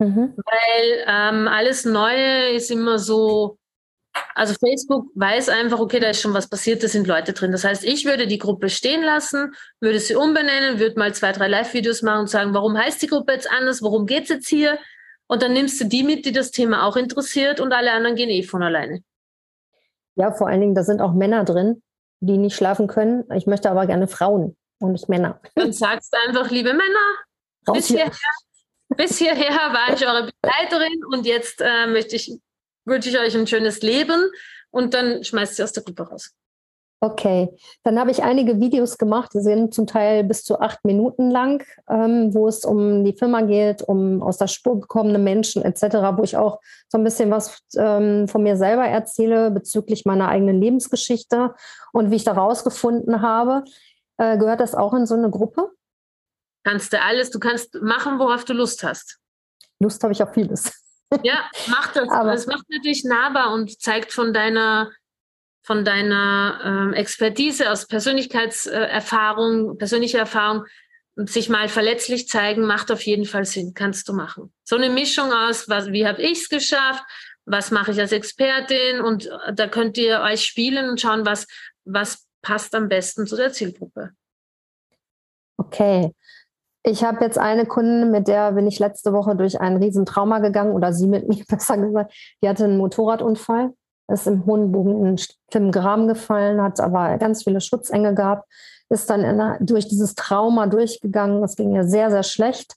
[0.00, 0.34] Mhm.
[0.36, 3.56] Weil ähm, alles Neue ist immer so,
[4.34, 7.52] also Facebook weiß einfach, okay, da ist schon was passiert, da sind Leute drin.
[7.52, 11.48] Das heißt, ich würde die Gruppe stehen lassen, würde sie umbenennen, würde mal zwei, drei
[11.48, 14.78] Live-Videos machen und sagen, warum heißt die Gruppe jetzt anders, worum geht es jetzt hier?
[15.26, 18.30] Und dann nimmst du die mit, die das Thema auch interessiert und alle anderen gehen
[18.30, 19.02] eh von alleine.
[20.16, 21.82] Ja, vor allen Dingen, da sind auch Männer drin,
[22.20, 23.24] die nicht schlafen können.
[23.34, 25.40] Ich möchte aber gerne Frauen und nicht Männer.
[25.54, 27.18] Dann sagst du einfach, liebe Männer,
[27.66, 28.10] Raus bis hierher,
[28.96, 32.38] bis hierher war ich eure Begleiterin und jetzt äh, möchte ich,
[32.84, 34.30] wünsche ich euch ein schönes Leben
[34.70, 36.32] und dann schmeißt sie aus der Gruppe raus.
[37.04, 41.30] Okay, dann habe ich einige Videos gemacht, die sind zum Teil bis zu acht Minuten
[41.30, 45.82] lang, ähm, wo es um die Firma geht, um aus der Spur gekommene Menschen etc.,
[46.16, 50.62] wo ich auch so ein bisschen was ähm, von mir selber erzähle bezüglich meiner eigenen
[50.62, 51.54] Lebensgeschichte
[51.92, 53.64] und wie ich da rausgefunden habe.
[54.16, 55.72] Äh, gehört das auch in so eine Gruppe?
[56.64, 59.18] Kannst du alles, du kannst machen, worauf du Lust hast.
[59.78, 60.72] Lust habe ich auf vieles.
[61.22, 62.08] Ja, mach das.
[62.08, 64.90] Aber es macht natürlich nahbar und zeigt von deiner
[65.64, 70.64] von deiner ähm, Expertise aus Persönlichkeitserfahrung, persönlicher Erfahrung,
[71.16, 74.52] sich mal verletzlich zeigen, macht auf jeden Fall Sinn, kannst du machen.
[74.62, 77.02] So eine Mischung aus, was, wie habe ich es geschafft,
[77.46, 81.46] was mache ich als Expertin und äh, da könnt ihr euch spielen und schauen, was,
[81.84, 84.10] was passt am besten zu der Zielgruppe.
[85.56, 86.12] Okay.
[86.86, 90.72] Ich habe jetzt eine Kundin, mit der bin ich letzte Woche durch ein Riesentrauma gegangen
[90.72, 92.12] oder sie mit mir besser gesagt.
[92.42, 93.72] Die hatte einen Motorradunfall
[94.08, 95.16] ist im hohen Bogen
[95.52, 98.48] in Graben gefallen, hat aber ganz viele Schutzengel gehabt,
[98.90, 101.40] ist dann einer, durch dieses Trauma durchgegangen.
[101.40, 102.76] Das ging ihr sehr, sehr schlecht.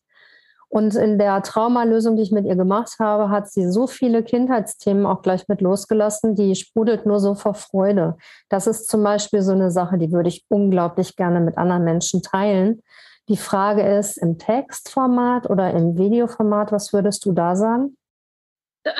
[0.70, 5.06] Und in der Traumalösung, die ich mit ihr gemacht habe, hat sie so viele Kindheitsthemen
[5.06, 8.18] auch gleich mit losgelassen, die sprudelt nur so vor Freude.
[8.50, 12.22] Das ist zum Beispiel so eine Sache, die würde ich unglaublich gerne mit anderen Menschen
[12.22, 12.82] teilen.
[13.30, 17.98] Die Frage ist, im Textformat oder im Videoformat, was würdest du da sagen?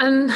[0.02, 0.32] Ähm,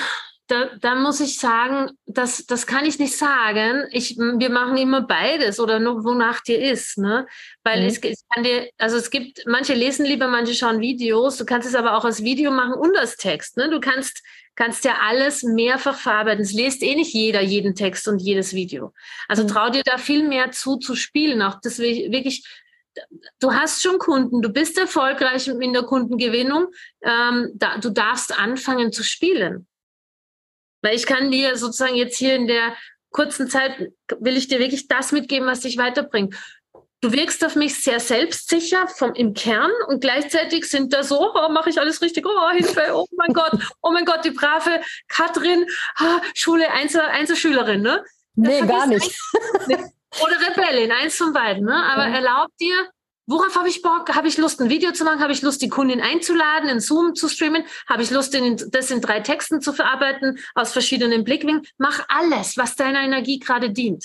[0.51, 3.85] da, da muss ich sagen, das, das kann ich nicht sagen.
[3.91, 6.97] Ich, wir machen immer beides oder nur wonach dir ist.
[6.97, 7.25] Ne?
[7.63, 7.87] Weil mhm.
[7.87, 11.37] es, es kann dir, also es gibt, manche lesen lieber, manche schauen Videos.
[11.37, 13.55] Du kannst es aber auch als Video machen und als Text.
[13.55, 13.69] Ne?
[13.69, 14.21] Du kannst,
[14.55, 16.43] kannst ja alles mehrfach verarbeiten.
[16.43, 18.93] Es liest eh nicht jeder jeden Text und jedes Video.
[19.29, 19.47] Also mhm.
[19.47, 21.41] trau dir da viel mehr zu, zu spielen.
[21.41, 22.45] Auch das wirklich
[23.39, 26.67] du hast schon Kunden, du bist erfolgreich in der Kundengewinnung,
[27.01, 29.65] ähm, da, du darfst anfangen zu spielen.
[30.82, 32.75] Weil ich kann dir sozusagen jetzt hier in der
[33.11, 36.36] kurzen Zeit, will ich dir wirklich das mitgeben, was dich weiterbringt.
[37.01, 41.49] Du wirkst auf mich sehr selbstsicher vom, im Kern und gleichzeitig sind da so, oh,
[41.49, 45.65] mache ich alles richtig, oh, Hilfe, oh mein Gott, oh mein Gott, die brave Katrin,
[45.95, 48.03] ah, Schule, Einzel, Einzelschülerin, ne?
[48.36, 49.19] Nee, gar nicht.
[49.67, 51.75] Oder Rebellin, eins von beiden, ne?
[51.75, 52.15] Aber ja.
[52.15, 52.91] erlaub dir,
[53.32, 54.13] Worauf habe ich Bock?
[54.13, 55.21] Habe ich Lust, ein Video zu machen?
[55.21, 57.63] Habe ich Lust, die Kundin einzuladen, in Zoom zu streamen?
[57.88, 58.38] Habe ich Lust,
[58.71, 61.65] das in drei Texten zu verarbeiten, aus verschiedenen Blickwinkeln?
[61.77, 64.03] Mach alles, was deiner Energie gerade dient.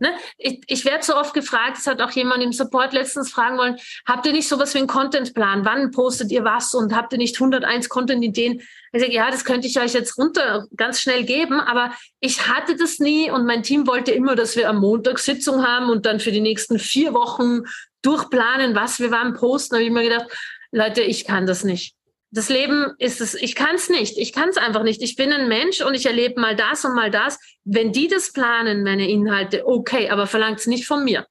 [0.00, 0.14] Ne?
[0.38, 3.76] Ich, ich werde so oft gefragt, es hat auch jemand im Support letztens fragen wollen,
[4.06, 5.66] habt ihr nicht sowas wie einen Contentplan?
[5.66, 8.62] Wann postet ihr was und habt ihr nicht 101 Content-Ideen?
[8.92, 12.74] Ich sage, ja, das könnte ich euch jetzt runter ganz schnell geben, aber ich hatte
[12.74, 16.20] das nie und mein Team wollte immer, dass wir am Montag Sitzung haben und dann
[16.20, 17.64] für die nächsten vier Wochen
[18.06, 19.74] durchplanen, was wir wann posten.
[19.74, 20.30] Da habe ich mir gedacht,
[20.70, 21.94] Leute, ich kann das nicht.
[22.30, 24.18] Das Leben ist es, ich kann es nicht.
[24.18, 25.00] Ich kann es einfach nicht.
[25.02, 27.38] Ich bin ein Mensch und ich erlebe mal das und mal das.
[27.64, 31.26] Wenn die das planen, meine Inhalte, okay, aber verlangt es nicht von mir.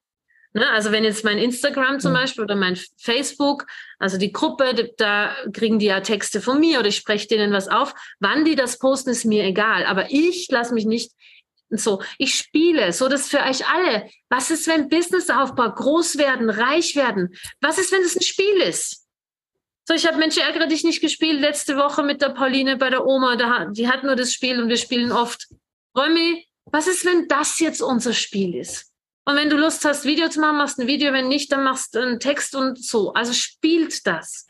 [0.53, 0.67] Ne?
[0.69, 3.67] Also wenn jetzt mein Instagram zum Beispiel oder mein Facebook,
[3.99, 7.67] also die Gruppe, da kriegen die ja Texte von mir oder ich spreche denen was
[7.67, 7.93] auf.
[8.19, 9.86] Wann die das posten, ist mir egal.
[9.86, 11.11] Aber ich lasse mich nicht
[11.80, 16.95] so, ich spiele, so dass für euch alle, was ist, wenn Businessaufbau groß werden, reich
[16.95, 17.36] werden?
[17.61, 19.05] Was ist, wenn es ein Spiel ist?
[19.88, 23.05] So, ich habe Mensch, ärgere dich nicht gespielt letzte Woche mit der Pauline bei der
[23.05, 23.36] Oma.
[23.36, 25.47] Da, die hat nur das Spiel und wir spielen oft.
[25.95, 28.91] Räumi, was ist, wenn das jetzt unser Spiel ist?
[29.26, 31.13] Und wenn du Lust hast, Video zu machen, machst ein Video.
[31.13, 33.13] Wenn nicht, dann machst du einen Text und so.
[33.13, 34.47] Also spielt das.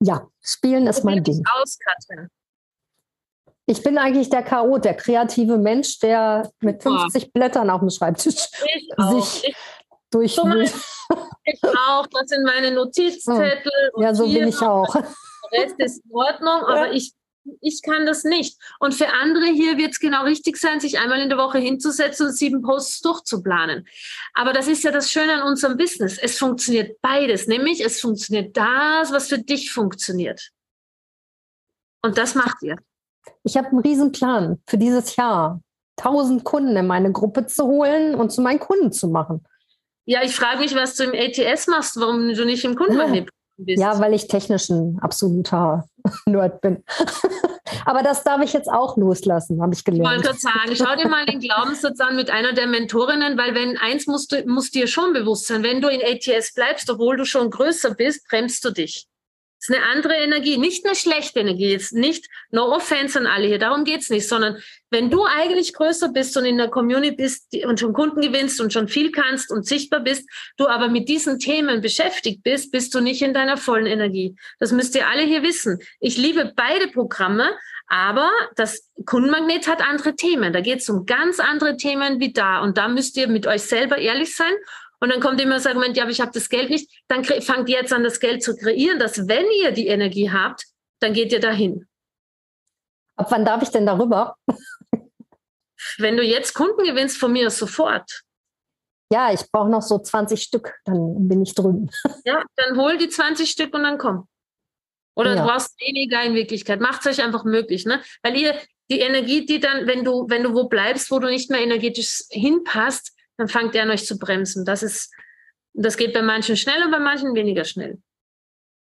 [0.00, 1.42] Ja, spielen ist mein Ding.
[1.54, 2.28] Aus, Katrin.
[3.68, 7.30] Ich bin eigentlich der Chaot, der kreative Mensch, der mit 50 Boah.
[7.34, 8.34] Blättern auf dem Schreibtisch
[9.10, 9.54] sich
[10.10, 10.72] durchwühlt.
[11.44, 12.06] Ich auch.
[12.06, 13.70] Das sind meine Notizzettel.
[13.98, 14.90] Ja, so bin ich auch.
[14.94, 17.12] Der Rest ist in Ordnung, aber ich,
[17.60, 18.58] ich kann das nicht.
[18.80, 22.28] Und für andere hier wird es genau richtig sein, sich einmal in der Woche hinzusetzen
[22.28, 23.86] und sieben Posts durchzuplanen.
[24.32, 26.16] Aber das ist ja das Schöne an unserem Business.
[26.16, 27.46] Es funktioniert beides.
[27.46, 30.52] Nämlich, es funktioniert das, was für dich funktioniert.
[32.02, 32.76] Und das macht ihr.
[33.44, 35.60] Ich habe einen riesen Plan für dieses Jahr.
[35.96, 39.44] Tausend Kunden in meine Gruppe zu holen und zu meinen Kunden zu machen.
[40.04, 43.80] Ja, ich frage mich, was du im ATS machst, warum du nicht im Kundenmagnet bist.
[43.80, 45.88] Ja, weil ich technisch ein absoluter
[46.26, 46.84] Nerd bin.
[47.84, 50.04] Aber das darf ich jetzt auch loslassen, habe ich gelernt.
[50.04, 53.54] Ich wollte gerade sagen, schau dir mal den Glaubenssatz an mit einer der Mentorinnen, weil
[53.54, 57.16] wenn eins musst du, musst dir schon bewusst sein, wenn du in ATS bleibst, obwohl
[57.16, 59.07] du schon größer bist, bremst du dich.
[59.60, 61.70] Ist eine andere Energie, nicht eine schlechte Energie.
[61.70, 64.58] Jetzt nicht, no offense an alle hier, darum geht's nicht, sondern
[64.90, 68.72] wenn du eigentlich größer bist und in der Community bist und schon Kunden gewinnst und
[68.72, 73.00] schon viel kannst und sichtbar bist, du aber mit diesen Themen beschäftigt bist, bist du
[73.00, 74.36] nicht in deiner vollen Energie.
[74.60, 75.80] Das müsst ihr alle hier wissen.
[75.98, 77.50] Ich liebe beide Programme,
[77.88, 80.52] aber das Kundenmagnet hat andere Themen.
[80.52, 82.60] Da geht es um ganz andere Themen wie da.
[82.60, 84.52] Und da müsst ihr mit euch selber ehrlich sein
[85.00, 86.90] und dann kommt immer das Argument, ja, aber ich habe das Geld nicht.
[87.08, 90.64] Dann fangt ihr jetzt an, das Geld zu kreieren, dass wenn ihr die Energie habt,
[91.00, 91.86] dann geht ihr dahin.
[93.16, 94.36] Ab wann darf ich denn darüber?
[95.98, 98.22] wenn du jetzt Kunden gewinnst, von mir sofort.
[99.12, 101.90] Ja, ich brauche noch so 20 Stück, dann bin ich drüben.
[102.24, 104.28] Ja, dann hol die 20 Stück und dann komm.
[105.16, 105.42] Oder ja.
[105.42, 106.80] du brauchst weniger in Wirklichkeit.
[106.80, 108.02] Macht es euch einfach möglich, ne?
[108.22, 108.54] Weil ihr
[108.90, 112.22] die Energie, die dann, wenn du, wenn du wo bleibst, wo du nicht mehr energetisch
[112.30, 114.64] hinpasst, dann fangt ihr an, euch zu bremsen.
[114.64, 115.14] Das ist,
[115.72, 117.98] das geht bei manchen schnell und bei manchen weniger schnell.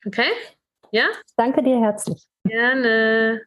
[0.05, 0.31] Okay?
[0.91, 1.05] Ja?
[1.35, 2.23] Danke dir herzlich.
[2.45, 3.41] Gerne.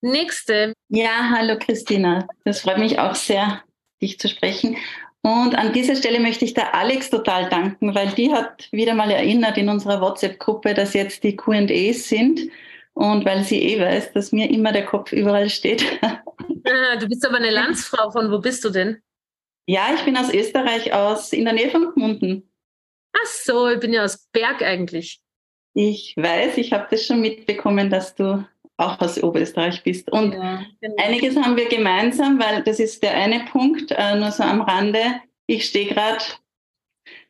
[0.00, 0.72] Nächste.
[0.88, 2.26] Ja, hallo Christina.
[2.44, 3.62] Das freut mich auch sehr,
[4.02, 4.76] dich zu sprechen.
[5.22, 9.10] Und an dieser Stelle möchte ich der Alex total danken, weil die hat wieder mal
[9.10, 12.40] erinnert in unserer WhatsApp-Gruppe, dass jetzt die QAs sind.
[12.92, 15.84] Und weil sie eh weiß, dass mir immer der Kopf überall steht.
[16.66, 18.10] Ah, du bist aber eine Landsfrau.
[18.10, 19.02] Von wo bist du denn?
[19.66, 22.50] Ja, ich bin aus Österreich, aus in der Nähe von Gmunden.
[23.12, 25.20] Ach so, ich bin ja aus Berg eigentlich.
[25.74, 28.46] Ich weiß, ich habe das schon mitbekommen, dass du
[28.76, 30.10] auch aus Oberösterreich bist.
[30.10, 30.96] Und ja, genau.
[31.02, 35.20] einiges haben wir gemeinsam, weil das ist der eine Punkt, äh, nur so am Rande.
[35.46, 36.24] Ich stehe gerade,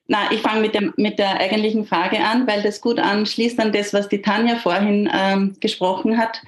[0.07, 3.93] na, ich fange mit, mit der eigentlichen Frage an, weil das gut anschließt an das,
[3.93, 6.43] was die Tanja vorhin ähm, gesprochen hat.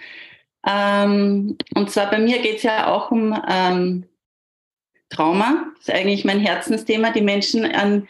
[0.66, 4.04] Ähm, und zwar bei mir geht es ja auch um ähm,
[5.08, 5.72] Trauma.
[5.78, 8.08] Ist eigentlich mein Herzensthema, die Menschen an,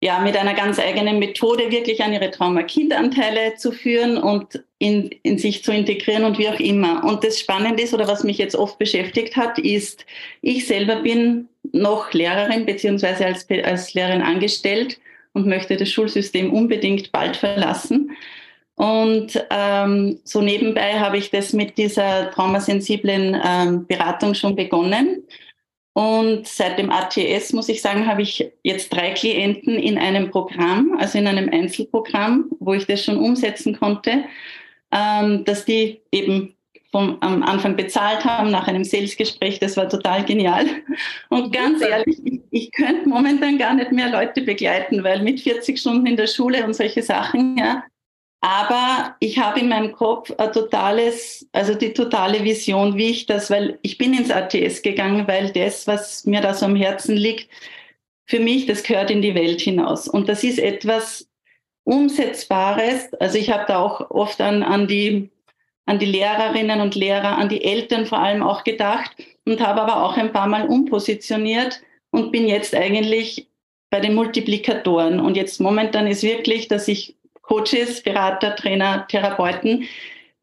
[0.00, 5.38] ja, mit einer ganz eigenen Methode wirklich an ihre Trauma-Kindanteile zu führen und in, in
[5.38, 7.02] sich zu integrieren und wie auch immer.
[7.04, 10.06] Und das Spannende ist, oder was mich jetzt oft beschäftigt hat, ist,
[10.40, 15.00] ich selber bin noch Lehrerin beziehungsweise als, als Lehrerin angestellt
[15.32, 18.12] und möchte das Schulsystem unbedingt bald verlassen.
[18.76, 25.24] Und ähm, so nebenbei habe ich das mit dieser traumasensiblen ähm, Beratung schon begonnen.
[25.98, 30.96] Und seit dem ATS, muss ich sagen, habe ich jetzt drei Klienten in einem Programm,
[30.96, 34.22] also in einem Einzelprogramm, wo ich das schon umsetzen konnte,
[34.92, 36.54] ähm, dass die eben
[36.92, 39.58] vom, am Anfang bezahlt haben, nach einem Salesgespräch.
[39.58, 40.66] Das war total genial.
[41.30, 45.80] Und ganz ehrlich, ich, ich könnte momentan gar nicht mehr Leute begleiten, weil mit 40
[45.80, 47.82] Stunden in der Schule und solche Sachen, ja,
[48.40, 53.50] aber ich habe in meinem Kopf ein totales, also die totale Vision, wie ich das,
[53.50, 57.48] weil ich bin ins ATS gegangen, weil das, was mir da so am Herzen liegt,
[58.26, 60.06] für mich, das gehört in die Welt hinaus.
[60.06, 61.28] Und das ist etwas
[61.84, 63.12] Umsetzbares.
[63.14, 65.30] Also ich habe da auch oft an, an, die,
[65.86, 69.16] an die Lehrerinnen und Lehrer, an die Eltern vor allem auch gedacht
[69.46, 71.80] und habe aber auch ein paar Mal umpositioniert
[72.10, 73.48] und bin jetzt eigentlich
[73.90, 75.18] bei den Multiplikatoren.
[75.18, 77.17] Und jetzt momentan ist wirklich, dass ich
[77.48, 79.88] Coaches, Berater, Trainer, Therapeuten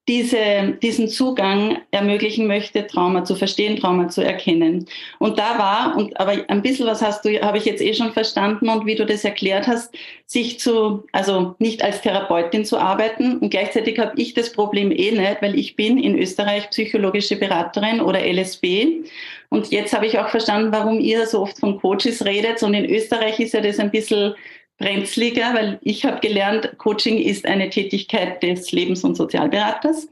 [0.08, 4.86] diese, diesen Zugang ermöglichen möchte, Trauma zu verstehen, Trauma zu erkennen.
[5.18, 8.14] Und da war, und aber ein bisschen was hast du, habe ich jetzt eh schon
[8.14, 9.96] verstanden und wie du das erklärt hast,
[10.28, 13.40] sich zu, also nicht als Therapeutin zu arbeiten.
[13.40, 18.00] Und gleichzeitig habe ich das Problem eh nicht, weil ich bin in Österreich psychologische Beraterin
[18.00, 19.06] oder LSB.
[19.50, 22.62] Und jetzt habe ich auch verstanden, warum ihr so oft von Coaches redet.
[22.62, 24.36] Und in Österreich ist ja das ein bisschen
[24.78, 30.08] brenzliger, weil ich habe gelernt, Coaching ist eine Tätigkeit des Lebens- und Sozialberaters.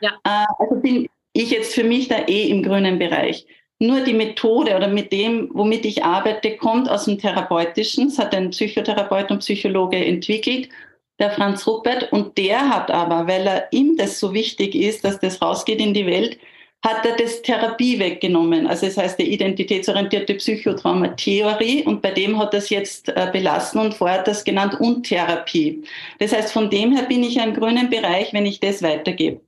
[0.00, 0.10] Ja.
[0.24, 3.46] Äh, also bin ich jetzt für mich da eh im grünen Bereich.
[3.78, 8.08] Nur die Methode oder mit dem, womit ich arbeite, kommt aus dem Therapeutischen.
[8.08, 10.70] Das hat ein Psychotherapeut und Psychologe entwickelt,
[11.18, 12.10] der Franz Ruppert.
[12.10, 15.92] Und der hat aber, weil er ihm das so wichtig ist, dass das rausgeht in
[15.92, 16.38] die Welt,
[16.84, 18.66] hat er das Therapie weggenommen.
[18.66, 23.80] Also das heißt die identitätsorientierte Psychotraumatheorie und bei dem hat er es jetzt äh, belassen
[23.80, 25.84] und vorher hat er es genannt Untherapie.
[26.18, 29.40] Das heißt, von dem her bin ich im grünen Bereich, wenn ich das weitergebe.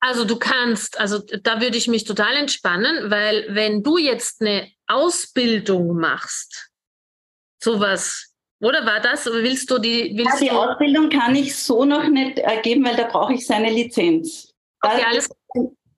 [0.00, 4.70] Also du kannst, also da würde ich mich total entspannen, weil wenn du jetzt eine
[4.86, 6.70] Ausbildung machst,
[7.62, 9.26] sowas, oder war das?
[9.26, 10.12] Willst du die?
[10.14, 13.70] Willst ja, die Ausbildung kann ich so noch nicht ergeben, weil da brauche ich seine
[13.70, 14.52] Lizenz.
[14.82, 15.28] Okay, alles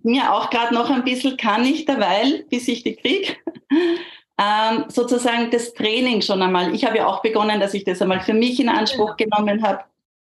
[0.06, 3.36] mir auch gerade noch ein bisschen kann ich derweil, bis ich die kriege,
[4.40, 6.74] ähm, sozusagen das Training schon einmal.
[6.74, 9.36] Ich habe ja auch begonnen, dass ich das einmal für mich in Anspruch genau.
[9.38, 9.84] genommen habe,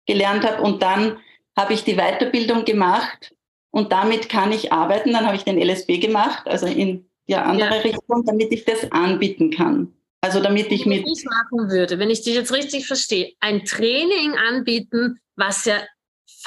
[0.05, 1.17] gelernt habe und dann
[1.57, 3.33] habe ich die Weiterbildung gemacht
[3.71, 5.13] und damit kann ich arbeiten.
[5.13, 7.81] Dann habe ich den LSB gemacht, also in die andere ja.
[7.81, 9.93] Richtung, damit ich das anbieten kann.
[10.21, 11.05] Also damit ich mit.
[11.05, 15.75] ich machen würde, wenn ich dich jetzt richtig verstehe, ein Training anbieten, was ja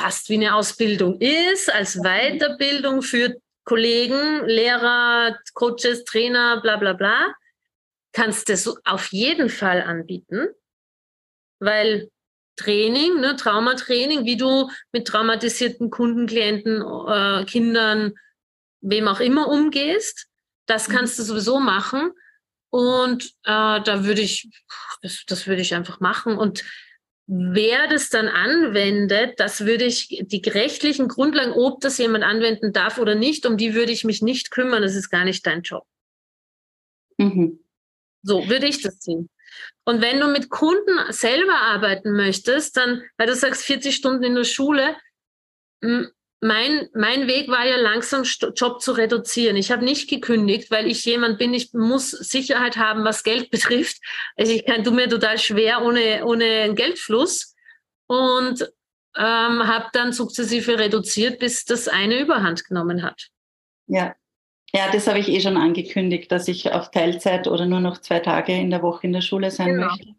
[0.00, 7.34] fast wie eine Ausbildung ist, als Weiterbildung für Kollegen, Lehrer, Coaches, Trainer, bla bla bla,
[8.12, 10.48] kannst du das auf jeden Fall anbieten,
[11.60, 12.10] weil
[12.56, 18.14] Training, ne, Traumatraining, wie du mit traumatisierten Kunden, Klienten, äh, Kindern,
[18.80, 20.28] wem auch immer umgehst,
[20.66, 20.92] das mhm.
[20.92, 22.12] kannst du sowieso machen.
[22.70, 24.48] Und äh, da würde ich,
[25.02, 26.38] das, das würde ich einfach machen.
[26.38, 26.64] Und
[27.32, 32.98] wer das dann anwendet, das würde ich, die rechtlichen Grundlagen, ob das jemand anwenden darf
[32.98, 34.82] oder nicht, um die würde ich mich nicht kümmern.
[34.82, 35.86] Das ist gar nicht dein Job.
[37.18, 37.60] Mhm.
[38.22, 39.30] So würde ich das sehen.
[39.84, 44.34] Und wenn du mit Kunden selber arbeiten möchtest, dann, weil du sagst 40 Stunden in
[44.34, 44.96] der Schule,
[46.40, 49.56] mein, mein Weg war ja langsam Job zu reduzieren.
[49.56, 53.98] Ich habe nicht gekündigt, weil ich jemand bin, ich muss Sicherheit haben, was Geld betrifft.
[54.36, 57.54] Also ich kann, tu mir total schwer ohne, ohne einen Geldfluss
[58.06, 58.62] und
[59.16, 63.28] ähm, habe dann sukzessive reduziert, bis das eine Überhand genommen hat.
[63.86, 64.14] Ja,
[64.72, 68.20] ja, das habe ich eh schon angekündigt, dass ich auf Teilzeit oder nur noch zwei
[68.20, 69.88] Tage in der Woche in der Schule sein genau.
[69.88, 70.14] möchte.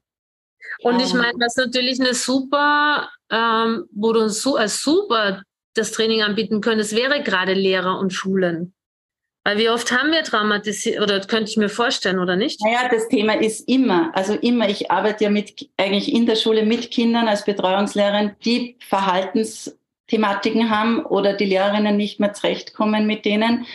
[0.82, 1.20] Und ich ähm.
[1.20, 5.42] meine, was natürlich eine super, ähm, wo du so als super
[5.74, 8.74] das Training anbieten könntest, wäre gerade Lehrer und Schulen.
[9.44, 12.62] Weil wie oft haben wir traumatisiert, oder könnte ich mir vorstellen, oder nicht?
[12.64, 16.64] Naja, das Thema ist immer, also immer, ich arbeite ja mit, eigentlich in der Schule
[16.64, 23.66] mit Kindern als Betreuungslehrerin, die Verhaltensthematiken haben oder die Lehrerinnen nicht mehr zurechtkommen mit denen.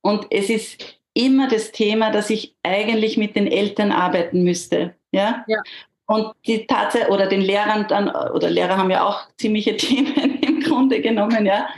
[0.00, 4.94] Und es ist immer das Thema, dass ich eigentlich mit den Eltern arbeiten müsste.
[5.12, 5.44] Ja.
[5.46, 5.58] ja.
[6.06, 11.00] Und die Tatsache, oder den Lehrern dann, oder Lehrer haben ja auch ziemliche Themen Grunde
[11.00, 11.68] genommen, ja.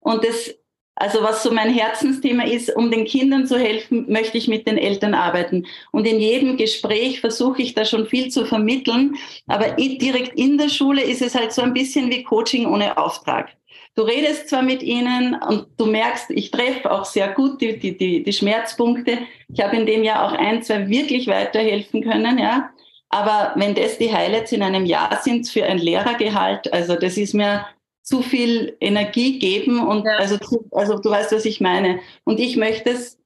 [0.00, 0.54] Und das,
[0.94, 4.78] also was so mein Herzensthema ist, um den Kindern zu helfen, möchte ich mit den
[4.78, 5.66] Eltern arbeiten.
[5.90, 9.16] Und in jedem Gespräch versuche ich da schon viel zu vermitteln.
[9.46, 13.50] Aber direkt in der Schule ist es halt so ein bisschen wie Coaching ohne Auftrag.
[13.94, 17.96] Du redest zwar mit ihnen und du merkst, ich treffe auch sehr gut die, die,
[17.96, 19.18] die, die Schmerzpunkte.
[19.52, 22.70] Ich habe in dem Jahr auch ein, zwei wirklich weiterhelfen können, ja.
[23.10, 27.34] Aber wenn das die Highlights in einem Jahr sind für ein Lehrergehalt, also das ist
[27.34, 27.66] mir
[28.02, 30.16] zu viel Energie geben und ja.
[30.16, 30.36] also,
[30.72, 32.00] also du weißt, was ich meine.
[32.24, 33.18] Und ich möchte es,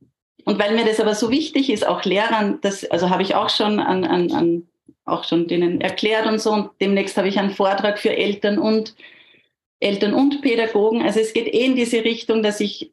[0.44, 3.50] und weil mir das aber so wichtig ist, auch Lehrern, das, also habe ich auch
[3.50, 4.68] schon an, an, an
[5.06, 6.52] auch schon denen erklärt und so.
[6.52, 8.94] Und demnächst habe ich einen Vortrag für Eltern und
[9.80, 11.02] Eltern und Pädagogen.
[11.02, 12.92] Also es geht eh in diese Richtung, dass ich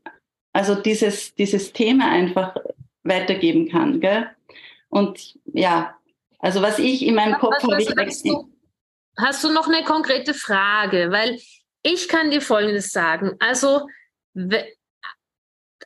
[0.54, 2.56] also dieses, dieses Thema einfach
[3.04, 4.00] weitergeben kann.
[4.00, 4.30] Gell?
[4.90, 5.96] Und ja,
[6.40, 8.50] also was ich in meinem Kopf habe, ich hast du,
[9.18, 11.10] hast du noch eine konkrete Frage?
[11.10, 11.40] Weil
[11.84, 13.36] ich kann dir Folgendes sagen.
[13.40, 13.88] Also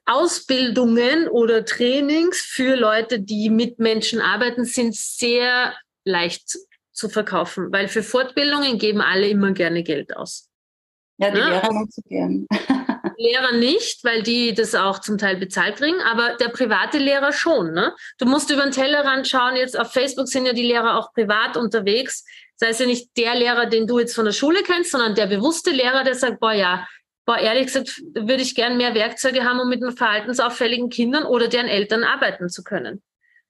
[0.06, 5.76] Ausbildungen oder Trainings für Leute, die mit Menschen arbeiten, sind sehr
[6.06, 6.58] leicht
[6.94, 10.50] zu verkaufen, weil für Fortbildungen geben alle immer gerne Geld aus.
[11.18, 11.50] Ja, die ne?
[11.50, 12.48] Lehrer so gern.
[13.18, 17.74] Lehrer nicht, weil die das auch zum Teil bezahlt kriegen, aber der private Lehrer schon.
[17.74, 17.94] Ne?
[18.18, 19.56] Du musst über den Tellerrand schauen.
[19.56, 22.26] Jetzt auf Facebook sind ja die Lehrer auch privat unterwegs.
[22.60, 25.28] Das heißt ja nicht der Lehrer, den du jetzt von der Schule kennst, sondern der
[25.28, 26.88] bewusste Lehrer, der sagt, boah, ja,
[27.26, 31.68] boah, ehrlich gesagt, würde ich gern mehr Werkzeuge haben, um mit verhaltensauffälligen Kindern oder deren
[31.68, 33.04] Eltern arbeiten zu können.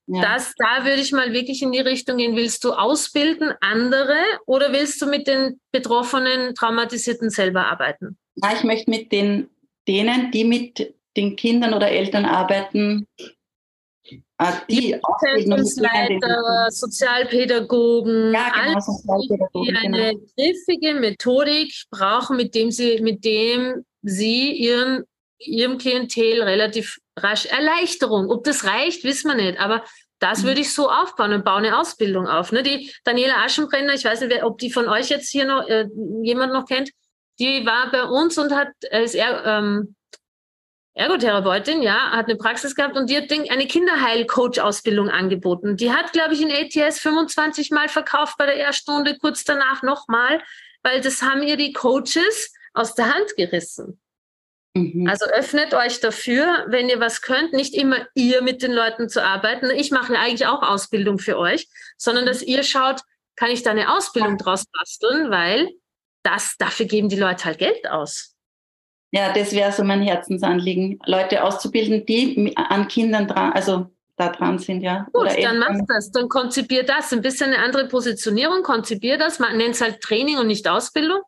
[0.08, 0.22] Ja.
[0.22, 2.36] Das, da würde ich mal wirklich in die Richtung gehen.
[2.36, 8.18] Willst du ausbilden andere oder willst du mit den betroffenen Traumatisierten selber arbeiten?
[8.36, 9.50] Ja, ich möchte mit den,
[9.88, 13.08] denen, die mit den Kindern oder Eltern arbeiten,
[14.40, 20.26] Ah, die Zentrumsleiter, Sozialpädagogen, ja, genau, alle, Sozialpädagogen, die eine genau.
[20.38, 25.06] griffige Methodik brauchen, mit dem sie, mit dem sie ihren,
[25.40, 28.30] ihrem Klientel relativ rasch Erleichterung.
[28.30, 29.60] Ob das reicht, wissen wir nicht.
[29.60, 29.84] Aber
[30.20, 30.50] das mhm.
[30.50, 32.52] würde ich so aufbauen und baue eine Ausbildung auf.
[32.52, 32.62] Ne?
[32.62, 35.88] Die Daniela Aschenbrenner, ich weiß nicht, ob die von euch jetzt hier noch äh,
[36.22, 36.92] jemand noch kennt,
[37.40, 39.96] die war bei uns und hat ist er, ähm,
[40.98, 45.78] Ergotherapeutin, ja, hat eine Praxis gehabt und die hat eine Kinderheil-Coach-Ausbildung angeboten.
[45.78, 50.42] Die hat, glaube ich, in ATS 25 Mal verkauft bei der Erststunde, kurz danach nochmal,
[50.82, 54.00] weil das haben ihr die Coaches aus der Hand gerissen.
[54.74, 55.08] Mhm.
[55.08, 59.24] Also öffnet euch dafür, wenn ihr was könnt, nicht immer ihr mit den Leuten zu
[59.24, 59.70] arbeiten.
[59.70, 61.68] Ich mache eigentlich auch Ausbildung für euch,
[61.98, 63.02] sondern dass ihr schaut,
[63.36, 65.70] kann ich da eine Ausbildung draus basteln, weil
[66.28, 68.36] das, dafür geben die Leute halt Geld aus.
[69.12, 74.58] Ja, das wäre so mein Herzensanliegen, Leute auszubilden, die an Kindern dran, also da dran
[74.60, 75.08] sind, ja.
[75.14, 77.14] Gut, dann mach das, dann konzipier das.
[77.14, 79.40] Ein bisschen eine andere Positionierung, konzipier das.
[79.40, 81.22] Man nennt es halt Training und nicht Ausbildung.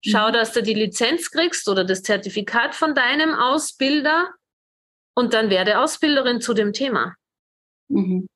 [0.00, 0.32] Schau, mhm.
[0.32, 4.30] dass du die Lizenz kriegst oder das Zertifikat von deinem Ausbilder
[5.14, 7.14] und dann werde Ausbilderin zu dem Thema.
[7.88, 8.28] Mhm.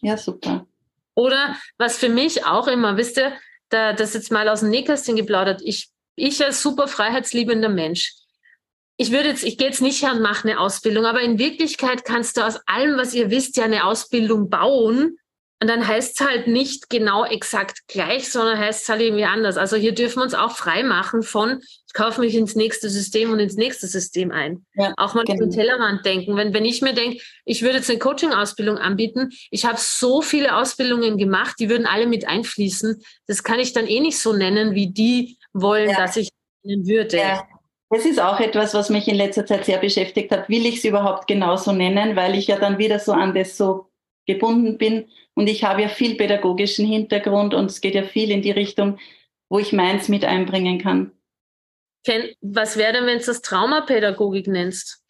[0.00, 0.66] Ja, super.
[1.14, 3.32] Oder was für mich auch immer, wisst ihr,
[3.70, 8.12] da, das jetzt mal aus dem Nähkästchen geplaudert, ich, ich als super freiheitsliebender Mensch,
[9.00, 12.04] ich würde jetzt, ich gehe jetzt nicht her und mache eine Ausbildung, aber in Wirklichkeit
[12.04, 15.16] kannst du aus allem, was ihr wisst, ja eine Ausbildung bauen.
[15.62, 19.56] Und dann heißt es halt nicht genau exakt gleich, sondern heißt es halt irgendwie anders.
[19.56, 23.32] Also hier dürfen wir uns auch frei machen von, ich kaufe mich ins nächste System
[23.32, 24.64] und ins nächste System ein.
[24.74, 25.40] Ja, auch mal genau.
[25.40, 26.36] den Tellerrand denken.
[26.36, 30.56] Wenn, wenn ich mir denke, ich würde jetzt eine Coaching-Ausbildung anbieten, ich habe so viele
[30.56, 33.02] Ausbildungen gemacht, die würden alle mit einfließen.
[33.26, 35.96] Das kann ich dann eh nicht so nennen, wie die wollen, ja.
[35.96, 36.28] dass ich
[36.62, 37.16] nennen würde.
[37.16, 37.42] Ja.
[37.88, 40.48] Das ist auch etwas, was mich in letzter Zeit sehr beschäftigt hat.
[40.48, 43.90] Will ich es überhaupt genauso nennen, weil ich ja dann wieder so an das so
[44.26, 45.06] gebunden bin.
[45.34, 49.00] Und ich habe ja viel pädagogischen Hintergrund und es geht ja viel in die Richtung,
[49.48, 51.10] wo ich meins mit einbringen kann.
[52.40, 55.02] Was wäre denn, wenn du das Traumapädagogik nennst?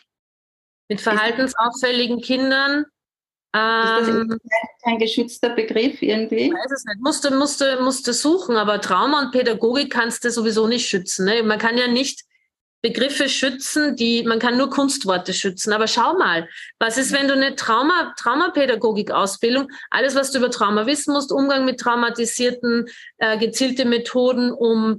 [0.88, 2.86] Mit verhaltensauffälligen Kindern?
[3.53, 4.38] ist das ähm,
[4.84, 6.47] kein geschützter Begriff irgendwie?
[6.47, 7.01] Ich weiß es nicht.
[7.01, 11.24] Musste, musste, musste suchen, aber Trauma und Pädagogik kannst du sowieso nicht schützen.
[11.24, 11.43] Ne?
[11.43, 12.22] Man kann ja nicht
[12.82, 15.72] Begriffe schützen, die man kann nur Kunstworte schützen.
[15.72, 20.86] Aber schau mal, was ist, wenn du eine Trauma, Traumapädagogik-Ausbildung, alles, was du über Trauma
[20.86, 22.86] wissen musst, Umgang mit traumatisierten,
[23.18, 24.97] äh, gezielte Methoden, um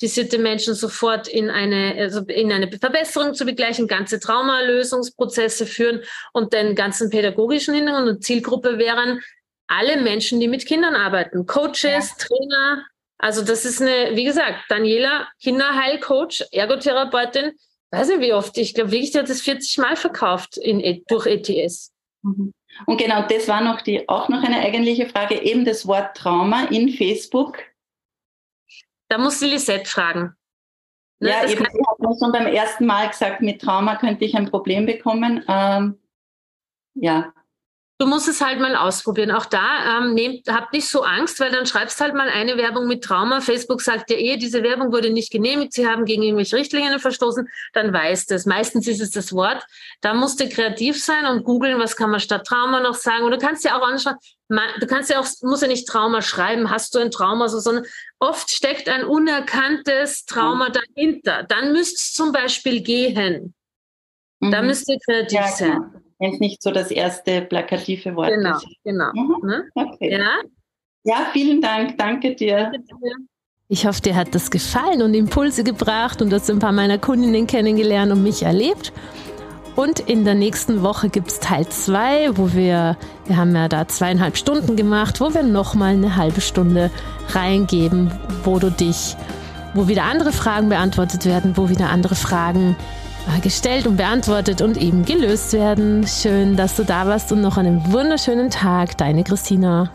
[0.00, 6.00] traumatisierte Menschen sofort in eine, also in eine Verbesserung zu begleichen, ganze Traumalösungsprozesse führen
[6.32, 9.20] und den ganzen pädagogischen Hintergrund und Zielgruppe wären
[9.66, 12.00] alle Menschen, die mit Kindern arbeiten, Coaches, ja.
[12.18, 12.86] Trainer,
[13.18, 17.52] also das ist eine, wie gesagt, Daniela, Kinderheilcoach, Ergotherapeutin,
[17.92, 21.02] weiß nicht wie oft, ich glaube wirklich, die hat das 40 Mal verkauft in, e,
[21.08, 21.92] durch ETS.
[22.22, 22.52] Mhm.
[22.86, 26.64] Und genau, das war noch die, auch noch eine eigentliche Frage, eben das Wort Trauma
[26.70, 27.58] in Facebook.
[29.10, 30.36] Da muss die Lisette fragen.
[31.18, 34.36] Ne, ja, eben, sie hat mir schon beim ersten Mal gesagt, mit Trauma könnte ich
[34.36, 35.44] ein Problem bekommen.
[35.48, 35.98] Ähm,
[36.94, 37.34] ja,
[38.00, 39.30] Du musst es halt mal ausprobieren.
[39.30, 42.86] Auch da ähm, nehmt, habt nicht so Angst, weil dann schreibst halt mal eine Werbung
[42.86, 43.42] mit Trauma.
[43.42, 47.46] Facebook sagt ja eh, diese Werbung wurde nicht genehmigt, sie haben gegen irgendwelche Richtlinien verstoßen,
[47.74, 48.46] dann weißt es.
[48.46, 49.62] Meistens ist es das Wort.
[50.00, 53.24] Da musst du kreativ sein und googeln, was kann man statt Trauma noch sagen.
[53.24, 54.16] Und du kannst ja auch anschauen,
[54.48, 57.84] du kannst ja auch, muss ja nicht Trauma schreiben, hast du ein Trauma, so, sondern
[58.18, 61.42] oft steckt ein unerkanntes Trauma dahinter.
[61.42, 63.52] Dann müsst es zum Beispiel gehen.
[64.38, 64.52] Mhm.
[64.52, 68.56] Da müsst ihr kreativ ja, sein wenn es nicht so das erste plakative Wort genau,
[68.56, 68.66] ist.
[68.84, 69.38] Genau, genau.
[69.42, 69.62] Mhm.
[69.74, 70.12] Okay.
[70.12, 70.28] Ja?
[71.04, 71.98] ja, vielen Dank.
[71.98, 72.70] Danke dir.
[73.68, 76.98] Ich hoffe, dir hat das gefallen und Impulse gebracht und du hast ein paar meiner
[76.98, 78.92] Kundinnen kennengelernt und mich erlebt.
[79.76, 83.88] Und in der nächsten Woche gibt es Teil 2, wo wir, wir haben ja da
[83.88, 86.90] zweieinhalb Stunden gemacht, wo wir nochmal eine halbe Stunde
[87.28, 88.10] reingeben,
[88.44, 89.16] wo du dich,
[89.72, 92.76] wo wieder andere Fragen beantwortet werden, wo wieder andere Fragen
[93.42, 96.06] gestellt und beantwortet und eben gelöst werden.
[96.06, 98.96] Schön, dass du da warst und noch einen wunderschönen Tag.
[98.98, 99.90] Deine Christina.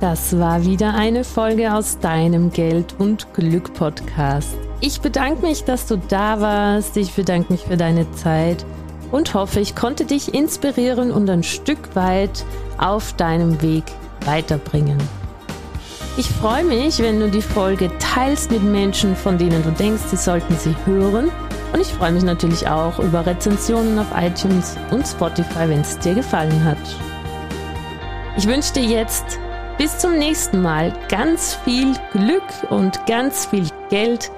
[0.00, 4.56] Das war wieder eine Folge aus deinem Geld und Glück Podcast.
[4.80, 6.96] Ich bedanke mich, dass du da warst.
[6.96, 8.66] Ich bedanke mich für deine Zeit
[9.12, 12.44] und hoffe, ich konnte dich inspirieren und ein Stück weit
[12.78, 13.84] auf deinem Weg
[14.24, 14.98] weiterbringen.
[16.16, 20.16] Ich freue mich, wenn du die Folge teilst mit Menschen, von denen du denkst, sie
[20.16, 21.30] sollten sie hören
[21.72, 26.14] und ich freue mich natürlich auch über Rezensionen auf iTunes und Spotify, wenn es dir
[26.14, 26.78] gefallen hat.
[28.36, 29.38] Ich wünsche dir jetzt
[29.78, 34.30] bis zum nächsten Mal ganz viel Glück und ganz viel Geld.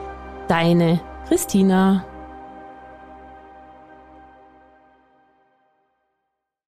[0.49, 2.05] Deine Christina.